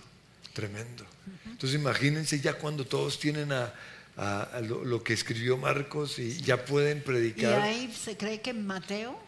Tremendo. 0.53 1.05
Entonces, 1.45 1.79
imagínense 1.79 2.39
ya 2.39 2.53
cuando 2.53 2.85
todos 2.85 3.19
tienen 3.19 3.51
a, 3.51 3.73
a- 4.15 4.43
a 4.43 4.61
lo, 4.61 4.83
lo 4.85 5.03
que 5.03 5.13
escribió 5.13 5.57
Marcos 5.57 6.19
y 6.19 6.37
ya 6.41 6.65
pueden 6.65 6.99
Y 6.99 7.01
predicar 7.01 7.61
ahí 7.61 7.91
se 7.93 8.15
cree 8.15 8.41
que 8.41 8.53
Mateo 8.53 9.19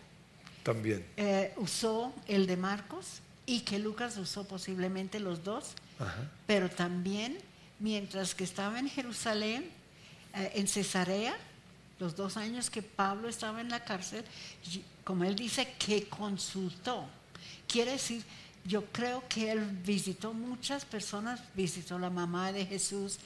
también. 0.63 1.04
eh, 1.17 1.52
usó 1.58 2.13
el 2.28 2.46
de 2.48 2.58
Marcos 2.58 3.22
y 3.48 3.62
que 3.62 3.80
Lucas 3.80 4.17
usó 4.17 4.48
posiblemente 4.48 5.20
los 5.20 5.44
dos, 5.44 5.74
Ajá. 6.00 6.30
pero 6.46 6.70
también 6.70 7.38
mientras 7.80 8.36
que 8.36 8.44
estaba 8.44 8.78
en 8.80 8.89
Jerusalén, 8.89 9.65
eh, 10.36 10.52
en 10.56 10.67
Cesarea, 10.67 11.36
los 12.02 12.16
dos 12.16 12.36
años 12.36 12.72
que 12.72 12.82
Pablo 12.82 13.30
estaba 13.30 13.62
en 13.62 13.70
la 13.70 13.86
cárcel, 13.86 14.26
como 15.04 15.24
él 15.24 15.36
dice, 15.36 15.76
que 15.78 16.08
consultó. 16.10 17.06
Quiere 17.68 17.92
decir, 17.92 18.24
yo 18.66 18.86
creo 18.86 19.24
que 19.30 19.52
él 19.52 19.62
visitó 19.86 20.34
muchas 20.34 20.84
personas, 20.84 21.40
visitó 21.54 22.00
la 22.00 22.10
mamá 22.10 22.52
de 22.52 22.66
Jesús, 22.66 23.20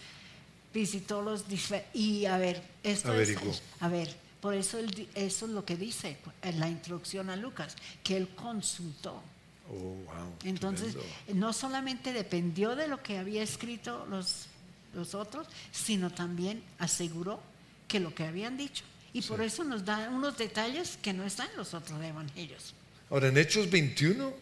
visitó 0.74 1.22
los 1.22 1.46
y 1.94 2.26
a 2.26 2.38
ver, 2.38 2.62
esto 2.84 3.14
es, 3.14 3.38
a 3.80 3.88
ver, 3.88 4.14
por 4.42 4.54
eso 4.54 4.78
él 4.78 5.08
eso 5.16 5.46
es 5.46 5.52
lo 5.54 5.64
que 5.64 5.78
dice 5.78 6.18
en 6.42 6.60
la 6.60 6.68
introducción 6.68 7.30
a 7.30 7.38
Lucas, 7.38 7.78
que 8.04 8.18
él 8.18 8.28
consultó. 8.36 9.24
Oh, 9.70 9.74
wow. 9.74 10.34
Entonces, 10.44 10.92
tremendo. 10.92 11.48
no 11.48 11.54
solamente 11.54 12.12
dependió 12.12 12.76
de 12.76 12.90
lo 12.90 13.02
que 13.02 13.18
había 13.18 13.42
escrito 13.42 14.06
los, 14.10 14.48
los 14.94 15.16
otros, 15.16 15.48
sino 15.72 16.12
también 16.12 16.62
aseguró 16.78 17.40
que 17.88 18.00
lo 18.00 18.14
que 18.14 18.24
habían 18.24 18.58
dicho. 18.58 18.84
Y 19.14 19.22
por 19.22 19.42
eso 19.42 19.64
nos 19.64 19.86
da 19.86 20.10
unos 20.10 20.38
detalles 20.38 20.98
que 21.02 21.14
no 21.14 21.24
están 21.24 21.50
en 21.52 21.58
los 21.58 21.74
otros 21.74 22.04
evangelios. 22.04 22.74
Ahora, 23.10 23.30
en 23.30 23.38
Hechos 23.38 23.70
21, 23.70 24.34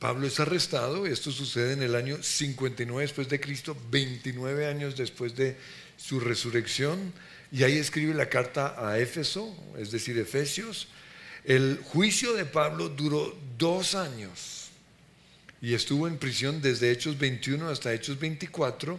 Pablo 0.00 0.26
es 0.26 0.40
arrestado, 0.40 1.06
esto 1.06 1.30
sucede 1.30 1.74
en 1.74 1.82
el 1.82 1.94
año 1.94 2.22
59 2.22 3.02
después 3.02 3.28
de 3.28 3.38
Cristo, 3.38 3.76
29 3.90 4.66
años 4.66 4.96
después 4.96 5.36
de 5.36 5.56
su 5.96 6.18
resurrección, 6.18 7.12
y 7.52 7.62
ahí 7.62 7.76
escribe 7.76 8.14
la 8.14 8.28
carta 8.28 8.74
a 8.78 8.98
Éfeso, 8.98 9.54
es 9.78 9.90
decir, 9.90 10.18
Efesios. 10.18 10.88
El 11.44 11.80
juicio 11.84 12.32
de 12.32 12.46
Pablo 12.46 12.88
duró 12.88 13.36
dos 13.58 13.94
años 13.94 14.70
y 15.60 15.74
estuvo 15.74 16.08
en 16.08 16.16
prisión 16.16 16.62
desde 16.62 16.90
Hechos 16.90 17.18
21 17.18 17.68
hasta 17.68 17.92
Hechos 17.92 18.18
24, 18.18 18.98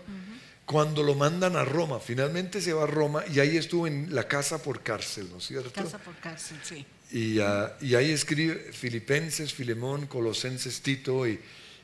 cuando 0.72 1.04
lo 1.04 1.16
mandan 1.16 1.58
a 1.58 1.66
Roma. 1.66 2.00
Finalmente 2.00 2.62
se 2.62 2.72
va 2.72 2.84
a 2.84 2.88
Roma 2.88 3.24
y 3.30 3.40
ahí 3.42 3.58
estuvo 3.58 3.88
en 3.88 4.16
la 4.16 4.26
casa 4.28 4.64
por 4.64 4.82
cárcel, 4.82 5.28
¿no 5.30 5.40
es 5.40 5.46
cierto? 5.48 5.72
Casa 5.74 5.98
por 5.98 6.16
cárcel, 6.16 6.58
sí. 6.64 6.86
Y, 7.12 7.40
ah, 7.40 7.76
y 7.82 7.94
ahí 7.96 8.10
escribe 8.12 8.72
Filipenses, 8.72 9.54
Filemón, 9.54 10.08
Colosenses, 10.08 10.82
Tito 10.82 11.28
y, 11.28 11.38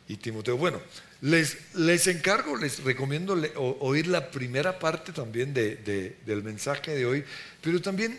y 0.07 0.15
Timoteo. 0.15 0.55
Bueno, 0.55 0.81
les, 1.19 1.57
les 1.75 2.07
encargo, 2.07 2.55
les 2.55 2.81
recomiendo 2.81 3.35
le- 3.35 3.51
o- 3.57 3.77
oír 3.81 4.07
la 4.07 4.31
primera 4.31 4.79
parte 4.79 5.11
también 5.11 5.53
de- 5.53 5.75
de- 5.75 6.15
del 6.25 6.41
mensaje 6.43 6.95
de 6.95 7.05
hoy, 7.05 7.25
pero 7.61 7.81
también 7.81 8.17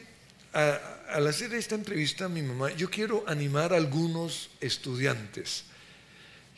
a- 0.52 0.78
al 1.08 1.26
hacer 1.28 1.54
esta 1.54 1.76
entrevista 1.76 2.26
a 2.26 2.28
mi 2.28 2.42
mamá, 2.42 2.70
yo 2.72 2.90
quiero 2.90 3.24
animar 3.26 3.72
a 3.72 3.76
algunos 3.78 4.50
estudiantes 4.60 5.64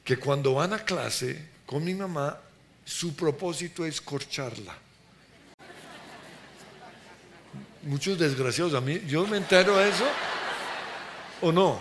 que 0.02 0.16
cuando 0.16 0.54
van 0.54 0.72
a 0.72 0.84
clase 0.84 1.46
con 1.64 1.84
mi 1.84 1.94
mamá, 1.94 2.40
su 2.84 3.14
propósito 3.14 3.84
es 3.86 4.00
corcharla. 4.00 4.76
Muchos 7.82 8.18
desgraciados, 8.18 8.74
a 8.74 8.80
mí, 8.80 9.00
yo 9.06 9.26
me 9.26 9.38
entero 9.38 9.76
de 9.78 9.88
eso 9.88 10.06
o 11.40 11.50
no. 11.50 11.80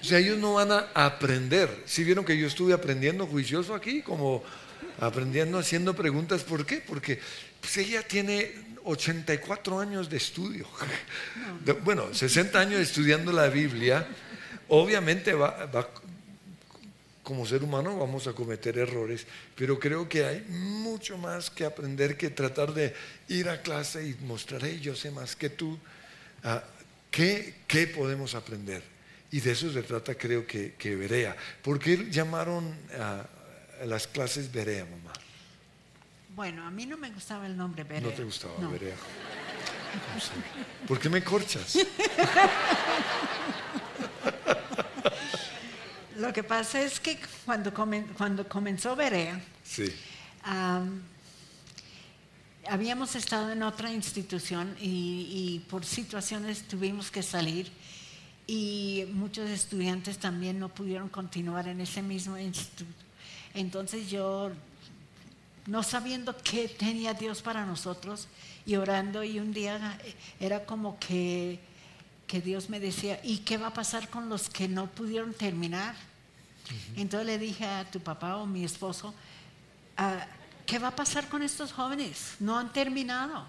O 0.00 0.04
sea, 0.04 0.18
ellos 0.18 0.38
no 0.38 0.54
van 0.54 0.70
a 0.70 0.90
aprender. 0.94 1.82
Si 1.86 2.04
vieron 2.04 2.24
que 2.24 2.38
yo 2.38 2.46
estuve 2.46 2.72
aprendiendo 2.72 3.26
juicioso 3.26 3.74
aquí, 3.74 4.00
como 4.02 4.44
aprendiendo, 5.00 5.58
haciendo 5.58 5.94
preguntas, 5.94 6.44
¿por 6.44 6.64
qué? 6.64 6.76
Porque 6.86 7.20
pues, 7.60 7.76
ella 7.78 8.02
tiene 8.02 8.52
84 8.84 9.80
años 9.80 10.08
de 10.08 10.16
estudio. 10.18 10.68
Bueno, 11.82 12.14
60 12.14 12.58
años 12.60 12.80
estudiando 12.80 13.32
la 13.32 13.48
Biblia. 13.48 14.06
Obviamente 14.68 15.34
va, 15.34 15.66
va- 15.66 15.88
como 17.28 17.44
ser 17.44 17.62
humano 17.62 17.94
vamos 17.98 18.26
a 18.26 18.32
cometer 18.32 18.78
errores, 18.78 19.26
pero 19.54 19.78
creo 19.78 20.08
que 20.08 20.24
hay 20.24 20.40
mucho 20.48 21.18
más 21.18 21.50
que 21.50 21.66
aprender 21.66 22.16
que 22.16 22.30
tratar 22.30 22.72
de 22.72 22.94
ir 23.28 23.50
a 23.50 23.60
clase 23.60 24.08
y 24.08 24.14
mostrar, 24.24 24.62
"Hey, 24.64 24.80
yo 24.80 24.96
sé 24.96 25.10
más 25.10 25.36
que 25.36 25.50
tú. 25.50 25.78
Ah, 26.42 26.64
¿qué, 27.10 27.54
qué 27.66 27.86
podemos 27.86 28.34
aprender? 28.34 28.82
Y 29.30 29.40
de 29.40 29.52
eso 29.52 29.70
se 29.70 29.82
trata, 29.82 30.14
creo 30.14 30.46
que, 30.46 30.72
que 30.78 30.96
Berea. 30.96 31.36
¿Por 31.60 31.78
qué 31.78 32.08
llamaron 32.10 32.74
a, 32.98 33.26
a 33.82 33.84
las 33.84 34.06
clases 34.06 34.50
Berea, 34.50 34.86
mamá? 34.86 35.12
Bueno, 36.34 36.66
a 36.66 36.70
mí 36.70 36.86
no 36.86 36.96
me 36.96 37.10
gustaba 37.10 37.44
el 37.44 37.58
nombre 37.58 37.84
Berea. 37.84 38.08
¿No 38.08 38.16
te 38.16 38.24
gustaba 38.24 38.54
No. 38.58 38.70
Berea? 38.70 38.94
No 40.14 40.20
sé. 40.20 40.30
¿Por 40.86 40.98
qué 40.98 41.10
me 41.10 41.22
corchas? 41.22 41.76
Lo 46.18 46.32
que 46.32 46.42
pasa 46.42 46.82
es 46.82 46.98
que 47.00 47.18
cuando, 47.44 47.72
comen- 47.72 48.12
cuando 48.14 48.48
comenzó 48.48 48.96
Berea, 48.96 49.40
Sí. 49.64 49.92
Am, 50.42 51.02
habíamos 52.68 53.14
estado 53.14 53.52
en 53.52 53.62
otra 53.62 53.92
institución 53.92 54.76
y, 54.80 55.60
por 55.70 55.84
situaciones 55.84 56.62
tuvimos 56.66 57.10
que 57.10 57.22
salir 57.22 57.70
y 58.46 59.04
muchos 59.12 59.48
estudiantes 59.50 60.18
también 60.18 60.58
no 60.58 60.68
pudieron 60.70 61.08
continuar 61.08 61.68
en 61.68 61.80
ese 61.80 62.02
mismo 62.02 62.36
instituto. 62.38 63.04
Entonces 63.54 64.10
yo, 64.10 64.50
no 65.66 65.82
sabiendo 65.82 66.36
qué 66.38 66.68
tenía 66.68 67.14
Dios 67.14 67.42
para 67.42 67.66
nosotros 67.66 68.26
y 68.66 68.76
orando, 68.76 69.22
y 69.22 69.38
un 69.38 69.52
día 69.52 69.98
era 70.40 70.64
como 70.64 70.98
que, 70.98 71.60
que 72.28 72.40
Dios 72.40 72.70
me 72.70 72.78
decía, 72.78 73.18
¿y 73.24 73.38
qué 73.38 73.56
va 73.56 73.68
a 73.68 73.74
pasar 73.74 74.08
con 74.08 74.28
los 74.28 74.48
que 74.48 74.68
no 74.68 74.86
pudieron 74.86 75.34
terminar? 75.34 75.96
Entonces 76.94 77.26
le 77.26 77.38
dije 77.38 77.64
a 77.64 77.90
tu 77.90 77.98
papá 77.98 78.36
o 78.36 78.46
mi 78.46 78.64
esposo, 78.64 79.12
ah, 79.96 80.24
¿qué 80.66 80.78
va 80.78 80.88
a 80.88 80.96
pasar 80.96 81.28
con 81.28 81.42
estos 81.42 81.72
jóvenes? 81.72 82.36
No 82.38 82.56
han 82.56 82.72
terminado. 82.72 83.46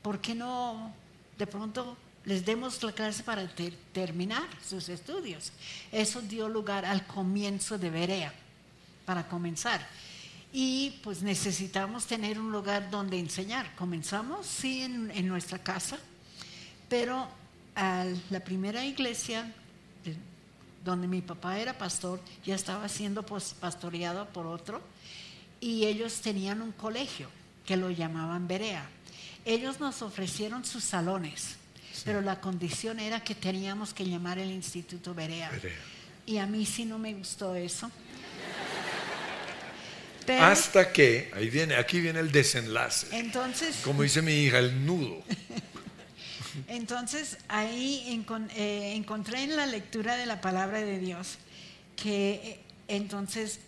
¿Por 0.00 0.20
qué 0.20 0.34
no 0.34 0.92
de 1.36 1.46
pronto 1.46 1.96
les 2.24 2.44
demos 2.46 2.82
la 2.82 2.92
clase 2.92 3.22
para 3.22 3.46
terminar 3.92 4.44
sus 4.66 4.88
estudios? 4.88 5.52
Eso 5.90 6.22
dio 6.22 6.48
lugar 6.48 6.84
al 6.84 7.06
comienzo 7.06 7.76
de 7.76 7.90
Berea, 7.90 8.32
para 9.04 9.26
comenzar. 9.28 9.86
Y 10.52 11.00
pues 11.02 11.22
necesitamos 11.22 12.06
tener 12.06 12.38
un 12.38 12.52
lugar 12.52 12.88
donde 12.88 13.18
enseñar. 13.18 13.74
Comenzamos, 13.74 14.46
sí, 14.46 14.82
en, 14.82 15.26
nuestra 15.26 15.58
casa, 15.58 15.98
pero 16.88 17.28
a 17.76 18.06
la 18.30 18.40
primera 18.40 18.84
iglesia 18.84 19.52
donde 20.84 21.08
mi 21.08 21.22
papá 21.22 21.58
era 21.58 21.76
pastor, 21.76 22.20
ya 22.44 22.54
estaba 22.54 22.88
siendo 22.88 23.24
pastoreado 23.24 24.28
por 24.28 24.46
otro 24.46 24.82
y 25.60 25.86
ellos 25.86 26.20
tenían 26.20 26.60
un 26.60 26.72
colegio 26.72 27.28
que 27.64 27.76
lo 27.76 27.90
llamaban 27.90 28.46
Berea. 28.46 28.86
Ellos 29.46 29.80
nos 29.80 30.02
ofrecieron 30.02 30.64
sus 30.64 30.84
salones, 30.84 31.56
pero 32.04 32.20
la 32.20 32.40
condición 32.40 33.00
era 33.00 33.20
que 33.20 33.34
teníamos 33.34 33.94
que 33.94 34.04
llamar 34.04 34.38
el 34.38 34.50
Instituto 34.50 35.14
Berea. 35.14 35.50
Y 36.26 36.38
a 36.38 36.46
mí 36.46 36.66
sí 36.66 36.84
no 36.84 36.98
me 36.98 37.14
gustó 37.14 37.54
eso. 37.54 37.90
Hasta 40.40 40.92
que, 40.92 41.30
ahí 41.34 41.50
viene, 41.50 41.76
aquí 41.76 42.00
viene 42.00 42.20
el 42.20 42.32
desenlace. 42.32 43.06
Entonces, 43.12 43.80
como 43.84 44.02
dice 44.02 44.22
mi 44.22 44.32
hija, 44.32 44.58
el 44.58 44.84
nudo. 44.84 45.22
Entonces 46.68 47.38
ahí 47.48 48.24
eh, 48.56 48.94
encontré 48.94 49.42
en 49.42 49.56
la 49.56 49.66
lectura 49.66 50.16
de 50.16 50.26
la 50.26 50.40
palabra 50.40 50.78
de 50.80 50.98
Dios 50.98 51.38
que 51.96 52.32
eh, 52.32 52.60
entonces 52.88 53.60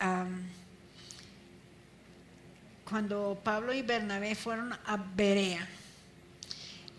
cuando 2.89 3.41
Pablo 3.43 3.73
y 3.73 3.83
Bernabé 3.83 4.35
fueron 4.35 4.73
a 4.73 4.97
Berea, 5.17 5.67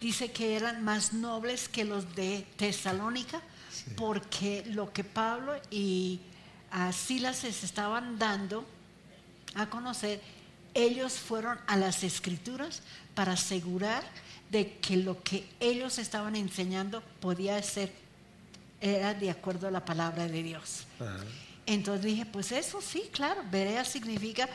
dice 0.02 0.32
que 0.32 0.56
eran 0.56 0.84
más 0.84 1.14
nobles 1.14 1.70
que 1.70 1.86
los 1.86 2.16
de 2.16 2.46
Tesalónica, 2.58 3.42
porque 3.96 4.64
lo 4.68 4.92
que 4.92 5.04
Pablo 5.04 5.54
y 5.72 6.20
Silas 6.92 7.38
se 7.38 7.50
estaban 7.50 8.20
dando 8.20 8.68
a 9.56 9.70
conocer, 9.70 10.22
ellos 10.74 11.14
fueron 11.14 11.58
a 11.68 11.78
las 11.78 12.04
escrituras 12.04 12.82
para 13.16 13.34
asegurar 13.34 14.04
de 14.50 14.78
que 14.78 14.98
lo 14.98 15.22
que 15.24 15.45
ellos 15.60 15.98
estaban 15.98 16.36
enseñando 16.36 17.02
podía 17.20 17.62
ser, 17.62 17.91
era 18.80 19.14
de 19.14 19.30
acuerdo 19.30 19.68
a 19.68 19.72
la 19.72 19.84
palabra 19.84 20.28
de 20.28 20.43
Dios. 20.43 20.86
Entonces 21.66 22.06
dije, 22.06 22.26
pues 22.26 22.52
eso 22.52 22.82
sí, 22.82 23.10
claro, 23.12 23.43
Berea 23.52 23.84
significa 23.84 24.48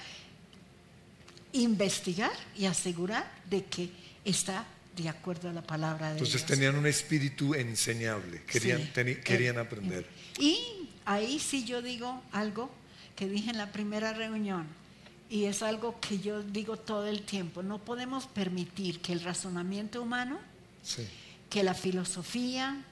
investigar 1.53 2.33
y 2.57 2.65
asegurar 2.65 3.31
de 3.51 3.65
que 3.65 3.91
está 4.25 4.67
de 4.97 5.09
acuerdo 5.09 5.51
a 5.51 5.53
la 5.53 5.63
palabra 5.63 6.09
de 6.09 6.17
Dios. 6.17 6.29
Entonces 6.29 6.47
tenían 6.47 6.77
un 6.77 6.87
espíritu 6.87 7.55
enseñable, 7.55 8.43
querían, 8.45 8.91
querían 9.23 9.59
aprender. 9.59 10.07
Y 10.39 10.89
ahí 11.05 11.39
sí 11.39 11.65
yo 11.65 11.83
digo 11.83 12.23
algo 12.33 12.71
que 13.17 13.29
dije 13.29 13.51
en 13.51 13.59
la 13.59 13.73
primera 13.73 14.13
reunión, 14.15 14.67
y 15.33 15.47
es 15.47 15.63
algo 15.63 15.99
que 15.99 16.19
yo 16.19 16.43
digo 16.43 16.77
todo 16.77 17.07
el 17.07 17.23
tiempo, 17.23 17.63
no 17.63 17.79
podemos 17.79 18.27
permitir 18.27 19.01
que 19.01 19.15
el 19.15 19.21
razonamiento 19.21 20.03
humano, 20.03 20.39
que 21.49 21.63
la 21.63 21.73
filosofía, 21.73 22.85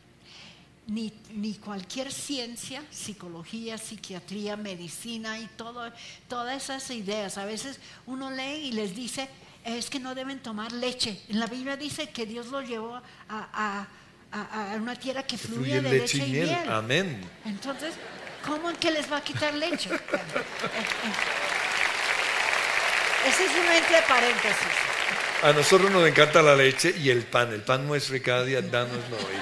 ni, 0.86 1.12
ni, 1.34 1.52
cualquier 1.56 2.10
ciencia, 2.10 2.82
psicología, 2.90 3.76
psiquiatría, 3.76 4.56
medicina 4.56 5.38
y 5.38 5.48
todo, 5.48 5.92
todas 6.28 6.64
esas 6.64 6.90
ideas. 6.92 7.36
A 7.36 7.44
veces 7.44 7.78
uno 8.06 8.30
lee 8.30 8.68
y 8.68 8.72
les 8.72 8.96
dice, 8.96 9.28
es 9.62 9.90
que 9.90 10.00
no 10.00 10.14
deben 10.14 10.40
tomar 10.40 10.72
leche. 10.72 11.20
En 11.28 11.40
la 11.40 11.46
Biblia 11.46 11.76
dice 11.76 12.08
que 12.08 12.24
Dios 12.24 12.46
lo 12.46 12.62
llevó 12.62 13.02
a, 13.28 13.86
una 14.78 14.96
tierra 14.96 15.24
que, 15.24 15.36
fluye 15.36 15.82
de 15.82 15.90
leche, 15.90 16.26
y 16.26 16.30
miel. 16.30 16.70
Amén. 16.70 17.20
Entonces, 17.44 17.92
¿cómo 18.46 18.72
que 18.80 18.90
les 18.90 19.12
va 19.12 19.18
a 19.18 19.22
quitar 19.22 19.52
leche? 19.52 19.90
Ese 23.26 23.44
es 23.44 23.50
un 23.50 23.72
entre 23.72 24.02
paréntesis. 24.08 24.90
A 25.42 25.52
nosotros 25.52 25.90
nos 25.90 26.06
encanta 26.06 26.42
la 26.42 26.54
leche 26.54 26.94
y 26.98 27.10
el 27.10 27.22
pan. 27.22 27.52
El 27.52 27.62
pan 27.62 27.86
nuestro 27.86 28.16
y 28.16 28.20
cada 28.20 28.44
día 28.44 28.62
danoslo 28.62 29.16
hoy. 29.16 29.34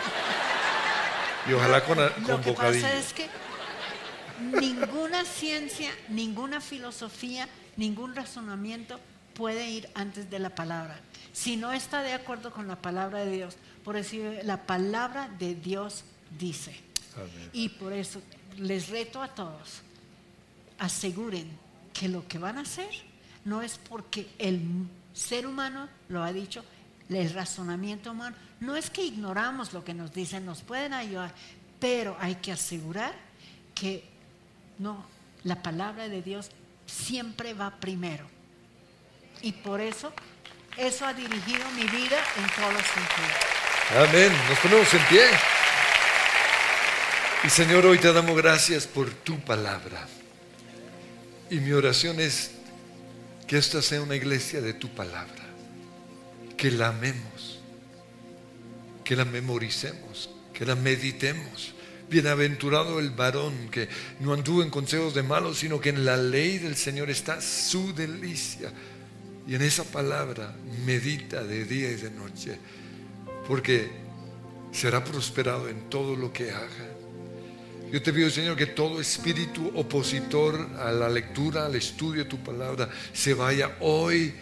Y 1.48 1.52
ojalá 1.52 1.84
con, 1.84 1.96
con 1.96 2.26
Lo 2.26 2.40
que 2.40 2.52
pasa 2.52 2.92
es 2.94 3.12
que 3.12 3.28
ninguna 4.60 5.24
ciencia, 5.24 5.90
ninguna 6.08 6.60
filosofía, 6.60 7.48
ningún 7.76 8.14
razonamiento 8.14 9.00
puede 9.34 9.68
ir 9.68 9.88
antes 9.94 10.28
de 10.30 10.38
la 10.38 10.50
palabra. 10.50 11.00
Si 11.32 11.56
no 11.56 11.72
está 11.72 12.02
de 12.02 12.12
acuerdo 12.12 12.50
con 12.52 12.68
la 12.68 12.76
palabra 12.76 13.24
de 13.24 13.30
Dios, 13.30 13.56
por 13.84 13.94
decir, 13.94 14.40
la 14.42 14.66
palabra 14.66 15.28
de 15.38 15.54
Dios 15.54 16.04
dice. 16.38 16.78
Y 17.52 17.70
por 17.70 17.92
eso 17.92 18.20
les 18.56 18.88
reto 18.88 19.22
a 19.22 19.28
todos, 19.28 19.82
aseguren 20.78 21.48
que 21.92 22.08
lo 22.08 22.26
que 22.28 22.38
van 22.38 22.58
a 22.58 22.62
hacer 22.62 22.88
no 23.48 23.62
es 23.62 23.78
porque 23.88 24.28
el 24.38 24.60
ser 25.14 25.46
humano 25.46 25.88
lo 26.08 26.22
ha 26.22 26.32
dicho, 26.32 26.64
el 27.08 27.32
razonamiento 27.32 28.12
humano, 28.12 28.36
no 28.60 28.76
es 28.76 28.90
que 28.90 29.02
ignoramos 29.02 29.72
lo 29.72 29.84
que 29.84 29.94
nos 29.94 30.12
dicen, 30.12 30.44
nos 30.44 30.60
pueden 30.60 30.92
ayudar, 30.92 31.34
pero 31.80 32.16
hay 32.20 32.36
que 32.36 32.52
asegurar 32.52 33.14
que 33.74 34.04
no, 34.78 35.04
la 35.44 35.62
palabra 35.62 36.08
de 36.08 36.22
Dios 36.22 36.50
siempre 36.86 37.54
va 37.54 37.70
primero. 37.80 38.26
Y 39.40 39.52
por 39.52 39.80
eso, 39.80 40.12
eso 40.76 41.06
ha 41.06 41.14
dirigido 41.14 41.64
mi 41.70 41.84
vida 41.84 42.18
en 42.36 42.46
todos 42.54 42.72
los 42.74 42.82
sentidos. 42.82 44.08
Amén. 44.08 44.32
Nos 44.48 44.58
ponemos 44.58 44.92
en 44.94 45.04
pie. 45.06 45.24
Y 47.44 47.48
Señor, 47.48 47.86
hoy 47.86 47.98
te 47.98 48.12
damos 48.12 48.36
gracias 48.36 48.86
por 48.86 49.10
tu 49.10 49.38
palabra. 49.40 50.06
Y 51.50 51.60
mi 51.60 51.72
oración 51.72 52.20
es 52.20 52.57
que 53.48 53.56
esta 53.56 53.80
sea 53.80 54.02
una 54.02 54.14
iglesia 54.14 54.60
de 54.60 54.74
tu 54.74 54.90
palabra, 54.90 55.42
que 56.56 56.70
la 56.70 56.88
amemos, 56.88 57.58
que 59.02 59.16
la 59.16 59.24
memoricemos, 59.24 60.30
que 60.52 60.66
la 60.66 60.76
meditemos. 60.76 61.74
Bienaventurado 62.10 63.00
el 63.00 63.10
varón 63.10 63.70
que 63.70 63.88
no 64.20 64.34
anduvo 64.34 64.62
en 64.62 64.70
consejos 64.70 65.14
de 65.14 65.22
malos, 65.22 65.58
sino 65.58 65.80
que 65.80 65.88
en 65.88 66.04
la 66.04 66.16
ley 66.16 66.58
del 66.58 66.76
Señor 66.76 67.10
está 67.10 67.40
su 67.40 67.94
delicia. 67.94 68.70
Y 69.46 69.54
en 69.54 69.62
esa 69.62 69.84
palabra 69.84 70.54
medita 70.84 71.42
de 71.42 71.64
día 71.64 71.90
y 71.90 71.96
de 71.96 72.10
noche, 72.10 72.58
porque 73.46 73.90
será 74.72 75.02
prosperado 75.02 75.68
en 75.70 75.88
todo 75.88 76.16
lo 76.16 76.32
que 76.32 76.50
haga. 76.50 76.97
Yo 77.90 78.02
te 78.02 78.12
pido, 78.12 78.28
Señor, 78.28 78.54
que 78.54 78.66
todo 78.66 79.00
espíritu 79.00 79.72
opositor 79.74 80.68
a 80.78 80.92
la 80.92 81.08
lectura, 81.08 81.64
al 81.64 81.74
estudio 81.74 82.24
de 82.24 82.28
tu 82.28 82.36
palabra, 82.36 82.90
se 83.14 83.32
vaya 83.32 83.76
hoy 83.80 84.34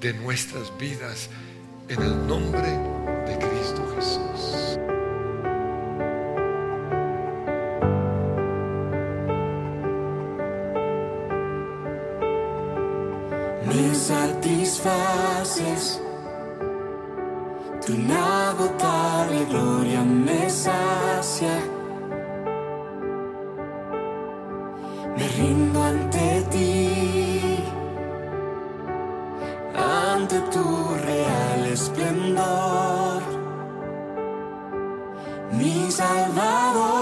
de 0.00 0.14
nuestras 0.14 0.70
vidas 0.78 1.28
en 1.88 2.00
el 2.00 2.26
nombre 2.28 2.68
de 3.26 3.38
Cristo 3.38 3.92
Jesús. 3.96 4.78
Me 13.66 13.94
satisfaces, 13.96 15.20
tu 17.84 17.94
inagotable 17.94 19.44
gloria 19.46 20.02
me 20.04 20.48
sacia 20.48 21.71
Salvador, 35.92 37.01